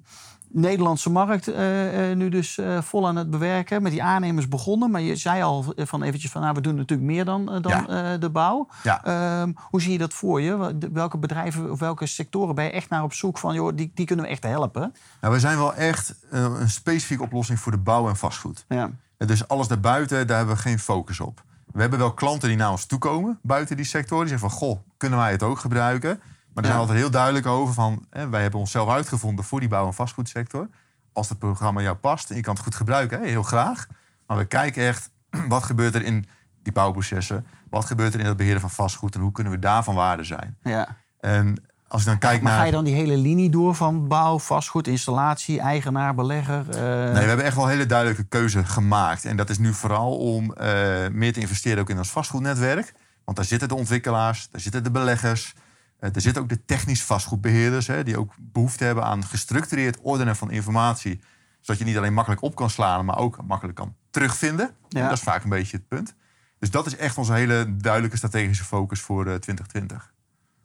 Nederlandse 0.56 1.10
markt 1.10 1.48
eh, 1.48 2.10
eh, 2.10 2.16
nu 2.16 2.28
dus 2.28 2.58
eh, 2.58 2.82
vol 2.82 3.06
aan 3.06 3.16
het 3.16 3.30
bewerken. 3.30 3.82
Met 3.82 3.92
die 3.92 4.02
aannemers 4.02 4.48
begonnen. 4.48 4.90
Maar 4.90 5.00
je 5.00 5.16
zei 5.16 5.42
al 5.42 5.64
van 5.76 6.02
eventjes 6.02 6.30
van... 6.30 6.40
Nou, 6.40 6.54
we 6.54 6.60
doen 6.60 6.74
natuurlijk 6.74 7.08
meer 7.08 7.24
dan, 7.24 7.44
dan 7.44 7.84
Ja. 7.88 8.16
de 8.16 8.30
bouw. 8.30 8.68
Ja. 8.82 9.04
Ehm, 9.04 9.52
hoe 9.56 9.82
zie 9.82 9.92
je 9.92 9.98
dat 9.98 10.14
voor 10.14 10.40
je? 10.40 10.76
Welke 10.92 11.18
bedrijven 11.18 11.70
of 11.70 11.78
welke 11.78 12.06
sectoren 12.06 12.54
ben 12.54 12.64
je 12.64 12.70
echt 12.70 12.88
naar 12.88 13.02
op 13.02 13.12
zoek 13.12 13.38
van... 13.38 13.54
Joh, 13.54 13.76
die, 13.76 13.90
die 13.94 14.06
kunnen 14.06 14.24
we 14.24 14.30
echt 14.30 14.42
helpen? 14.42 14.94
Nou, 15.20 15.34
we 15.34 15.40
zijn 15.40 15.56
wel 15.56 15.74
echt 15.74 16.14
een 16.30 16.70
specifieke 16.70 17.22
oplossing 17.22 17.58
voor 17.58 17.72
de 17.72 17.78
bouw 17.78 18.08
en 18.08 18.16
vastgoed. 18.16 18.64
Ja. 18.68 18.90
Dus 19.16 19.48
alles 19.48 19.68
daarbuiten, 19.68 20.26
daar 20.26 20.36
hebben 20.36 20.56
we 20.56 20.62
geen 20.62 20.78
focus 20.78 21.20
op. 21.20 21.42
We 21.72 21.80
hebben 21.80 21.98
wel 21.98 22.12
klanten 22.12 22.48
die 22.48 22.58
naar 22.58 22.70
ons 22.70 22.86
toekomen 22.86 23.38
buiten 23.42 23.76
die 23.76 23.84
sector. 23.84 24.20
Die 24.20 24.28
zeggen 24.28 24.50
van, 24.50 24.58
goh, 24.58 24.78
kunnen 24.96 25.18
wij 25.18 25.30
het 25.30 25.42
ook 25.42 25.58
gebruiken? 25.58 26.20
Maar 26.56 26.64
daar 26.64 26.72
Ja. 26.72 26.78
zijn 26.78 26.88
we 26.88 26.92
altijd 26.92 26.98
heel 26.98 27.10
duidelijk 27.10 27.46
over 27.46 27.74
van... 27.74 28.04
Hè, 28.10 28.28
wij 28.28 28.42
hebben 28.42 28.60
onszelf 28.60 28.88
uitgevonden 28.88 29.44
voor 29.44 29.60
die 29.60 29.68
bouw- 29.68 29.86
en 29.86 29.94
vastgoedsector. 29.94 30.68
Als 31.12 31.28
het 31.28 31.38
programma 31.38 31.80
jou 31.80 31.96
past 31.96 32.30
en 32.30 32.36
je 32.36 32.42
kan 32.42 32.54
het 32.54 32.62
goed 32.62 32.74
gebruiken, 32.74 33.20
hè, 33.20 33.26
heel 33.26 33.42
graag. 33.42 33.86
Maar 34.26 34.36
we 34.36 34.44
kijken 34.44 34.86
echt, 34.86 35.10
wat 35.48 35.62
gebeurt 35.62 35.94
er 35.94 36.02
in 36.02 36.26
die 36.62 36.72
bouwprocessen. 36.72 37.46
Wat 37.70 37.84
gebeurt 37.84 38.14
er 38.14 38.20
in 38.20 38.26
het 38.26 38.36
beheren 38.36 38.60
van 38.60 38.70
vastgoed 38.70 39.14
en 39.14 39.20
hoe 39.20 39.32
kunnen 39.32 39.52
we 39.52 39.58
daarvan 39.58 39.94
waarde 39.94 40.24
zijn? 40.24 40.56
Ja. 40.62 40.96
En 41.20 41.62
als 41.88 42.00
ik 42.00 42.06
dan 42.06 42.18
kijk 42.18 42.42
Maar 42.42 42.50
naar... 42.50 42.60
ga 42.60 42.66
je 42.66 42.72
dan 42.72 42.84
die 42.84 42.94
hele 42.94 43.16
linie 43.16 43.50
door 43.50 43.74
van 43.74 44.08
bouw, 44.08 44.38
vastgoed, 44.38 44.86
installatie, 44.86 45.60
eigenaar, 45.60 46.14
belegger? 46.14 46.70
eh, 46.70 46.82
Nee, 47.12 47.12
we 47.22 47.28
hebben 47.28 47.44
echt 47.44 47.54
wel 47.56 47.64
een 47.64 47.70
hele 47.70 47.86
duidelijke 47.86 48.24
keuze 48.24 48.64
gemaakt. 48.64 49.24
En 49.24 49.36
dat 49.36 49.50
is 49.50 49.58
nu 49.58 49.72
vooral 49.72 50.18
om 50.18 50.52
eh, 50.52 50.68
meer 51.12 51.32
te 51.32 51.40
investeren 51.40 51.78
ook 51.80 51.90
in 51.90 51.98
ons 51.98 52.10
vastgoednetwerk. 52.10 52.94
Want 53.24 53.36
daar 53.36 53.46
zitten 53.46 53.68
de 53.68 53.74
ontwikkelaars, 53.74 54.48
daar 54.50 54.60
zitten 54.60 54.82
de 54.84 54.90
beleggers. 54.90 55.54
Eh, 55.98 56.14
er 56.14 56.20
zitten 56.20 56.42
ook 56.42 56.48
de 56.48 56.64
technisch 56.64 57.02
vastgoedbeheerders... 57.02 57.86
Hè, 57.86 58.04
die 58.04 58.18
ook 58.18 58.34
behoefte 58.38 58.84
hebben 58.84 59.04
aan 59.04 59.24
gestructureerd 59.24 59.98
ordenen 60.00 60.36
van 60.36 60.50
informatie. 60.50 61.20
Zodat 61.60 61.78
je 61.80 61.86
niet 61.86 61.96
alleen 61.96 62.14
makkelijk 62.14 62.42
op 62.42 62.54
kan 62.54 62.70
slaan, 62.70 63.04
maar 63.04 63.18
ook 63.18 63.44
makkelijk 63.46 63.76
kan 63.76 63.94
terugvinden. 64.10 64.70
Ja. 64.88 65.08
Dat 65.08 65.16
is 65.16 65.24
vaak 65.24 65.44
een 65.44 65.50
beetje 65.50 65.76
het 65.76 65.88
punt. 65.88 66.14
Dus 66.58 66.70
dat 66.70 66.86
is 66.86 66.96
echt 66.96 67.18
onze 67.18 67.32
hele 67.32 67.76
duidelijke 67.76 68.16
strategische 68.16 68.64
focus 68.64 69.00
voor 69.00 69.26
eh, 69.26 69.34
2020. 69.34 70.12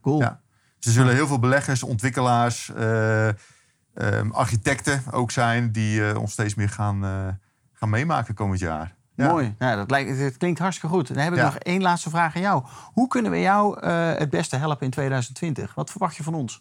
cool. 0.02 0.20
Ja. 0.20 0.42
Dus 0.82 0.96
er 0.96 1.00
zullen 1.00 1.16
heel 1.16 1.28
veel 1.28 1.40
beleggers, 1.40 1.84
ontwikkelaars, 1.84 2.74
eh, 2.74 3.28
ehm, 3.28 4.32
architecten 4.32 5.04
ook 5.12 5.32
zijn 5.32 5.72
die 5.72 6.10
eh, 6.10 6.18
ons 6.18 6.32
steeds 6.32 6.56
meer 6.56 6.70
gaan, 6.70 7.04
eh, 7.04 7.28
gaan 7.74 7.90
meemaken 7.90 8.34
komend 8.34 8.60
jaar. 8.60 8.96
Ja. 9.22 9.28
Mooi. 9.32 9.56
Ja, 9.60 9.76
dat, 9.76 9.90
lijkt, 9.92 10.20
het 10.20 10.38
klinkt 10.38 10.60
hartstikke 10.60 10.96
goed. 10.96 11.08
Dan 11.08 11.18
heb 11.24 11.32
ik 11.34 11.38
Ja. 11.40 11.46
nog 11.46 11.56
één 11.56 11.82
laatste 11.82 12.10
vraag 12.10 12.36
aan 12.36 12.42
jou. 12.42 12.64
Hoe 12.94 13.08
kunnen 13.08 13.32
we 13.32 13.40
jou 13.40 13.80
eh, 13.80 14.14
het 14.14 14.30
beste 14.30 14.56
helpen 14.56 14.86
in 14.86 14.92
2020? 14.92 15.76
Wat 15.76 15.90
verwacht 15.90 16.16
je 16.16 16.24
van 16.24 16.34
ons? 16.34 16.60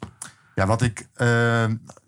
Ja, 0.54 0.66
wat 0.66 0.82
ik 0.82 1.08
eh, 1.14 1.64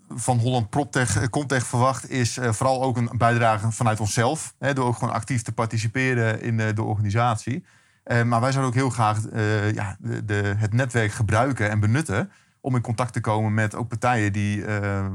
van 0.08 0.38
Holland 0.38 0.70
PropTech, 0.70 1.30
Comtech 1.30 1.66
verwacht, 1.66 2.10
is 2.10 2.36
eh, 2.38 2.52
vooral 2.52 2.82
ook 2.82 2.96
een 2.96 3.10
bijdrage 3.16 3.70
vanuit 3.72 4.00
onszelf. 4.00 4.54
Hè, 4.58 4.72
door 4.74 4.86
ook 4.86 4.96
gewoon 4.98 5.14
actief 5.14 5.42
te 5.42 5.52
participeren 5.52 6.42
in 6.42 6.60
eh, 6.60 6.74
de 6.74 6.82
organisatie. 6.82 7.64
Maar 8.24 8.40
wij 8.40 8.52
zouden 8.52 8.64
ook 8.64 8.74
heel 8.74 8.90
graag 8.90 9.18
ja, 9.74 9.96
de, 9.98 10.24
de, 10.24 10.54
het 10.56 10.72
netwerk 10.72 11.12
gebruiken 11.12 11.70
en 11.70 11.80
benutten 11.80 12.30
om 12.60 12.74
in 12.74 12.80
contact 12.82 13.12
te 13.12 13.20
komen 13.20 13.54
met 13.54 13.74
ook 13.74 13.88
partijen 13.88 14.32
die 14.32 14.64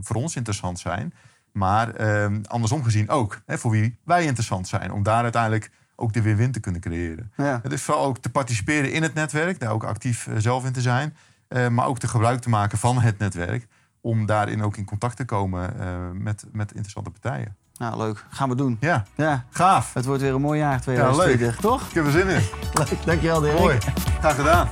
voor 0.01 0.15
ons 0.15 0.35
interessant 0.35 0.79
zijn. 0.79 1.13
Maar 1.57 1.89
eh, 1.95 2.27
andersom 2.47 2.83
gezien 2.83 3.09
ook, 3.09 3.41
hè, 3.45 3.57
voor 3.57 3.71
wie 3.71 3.97
wij 4.03 4.23
interessant 4.25 4.67
zijn. 4.67 4.91
Om 4.91 5.03
daar 5.03 5.23
uiteindelijk 5.23 5.71
ook 5.95 6.13
de 6.13 6.21
win-win 6.21 6.51
te 6.51 6.59
kunnen 6.59 6.81
creëren. 6.81 7.31
Ja. 7.37 7.59
Het 7.63 7.71
is 7.71 7.81
vooral 7.81 8.05
ook 8.05 8.17
te 8.17 8.29
participeren 8.29 8.91
in 8.91 9.03
het 9.03 9.13
netwerk, 9.13 9.59
daar 9.59 9.71
ook 9.71 9.83
actief 9.83 10.27
eh, 10.27 10.33
zelf 10.37 10.65
in 10.65 10.71
te 10.73 10.81
zijn. 10.81 11.15
eh, 11.47 11.67
maar 11.67 11.85
ook 11.85 11.99
te 11.99 12.07
gebruik 12.07 12.39
te 12.41 12.49
maken 12.49 12.77
van 12.77 12.99
het 13.01 13.17
netwerk. 13.17 13.67
Om 14.01 14.25
daarin 14.25 14.63
ook 14.63 14.77
in 14.77 14.85
contact 14.85 15.15
te 15.17 15.25
komen 15.25 15.79
eh, 15.79 15.87
met, 16.13 16.45
met 16.51 16.71
interessante 16.71 17.09
partijen. 17.09 17.55
Nou, 17.77 17.97
leuk. 17.97 18.25
Gaan 18.29 18.49
we 18.49 18.55
doen. 18.55 18.77
Ja, 18.79 19.03
Ja, 19.15 19.45
gaaf. 19.49 19.93
het 19.93 20.05
wordt 20.05 20.21
weer 20.21 20.33
een 20.33 20.41
mooi 20.41 20.59
jaar 20.59 20.81
2020, 20.81 21.55
toch? 21.55 21.87
Ik 21.89 21.93
heb 21.95 22.05
er 22.05 22.11
zin 22.11 22.27
in. 22.27 22.41
Leuk. 22.77 23.05
Dankjewel, 23.05 23.39
Dirk. 23.41 23.59
Mooi. 23.59 23.77
Graag 24.19 24.35
gedaan. 24.35 24.69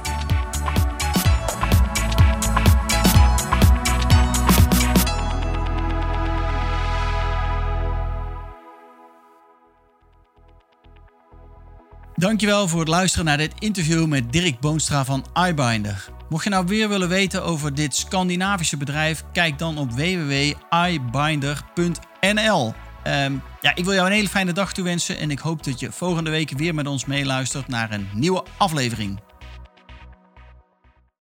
Dankjewel 12.25 12.67
voor 12.67 12.79
het 12.79 12.87
luisteren 12.87 13.25
naar 13.25 13.37
dit 13.37 13.53
interview 13.59 14.05
met 14.05 14.31
Dirk 14.31 14.59
Boonstra 14.59 15.05
van 15.05 15.25
iBinder. 15.47 16.07
Mocht 16.29 16.43
je 16.43 16.49
nou 16.49 16.65
weer 16.65 16.89
willen 16.89 17.09
weten 17.09 17.43
over 17.43 17.75
dit 17.75 17.95
Scandinavische 17.95 18.77
bedrijf, 18.77 19.23
kijk 19.31 19.59
dan 19.59 19.77
op 19.77 19.91
www.ibinder.nl. 19.91 22.73
Ehm, 23.03 23.33
ja, 23.61 23.75
ik 23.75 23.83
wil 23.83 23.93
jou 23.93 24.07
een 24.07 24.13
hele 24.13 24.29
fijne 24.29 24.53
dag 24.53 24.73
toewensen 24.73 25.17
en 25.17 25.31
ik 25.31 25.39
hoop 25.39 25.63
dat 25.63 25.79
je 25.79 25.91
volgende 25.91 26.29
week 26.29 26.51
weer 26.57 26.75
met 26.75 26.87
ons 26.87 27.05
meeluistert 27.05 27.67
naar 27.67 27.91
een 27.91 28.07
nieuwe 28.13 28.45
aflevering. 28.57 29.19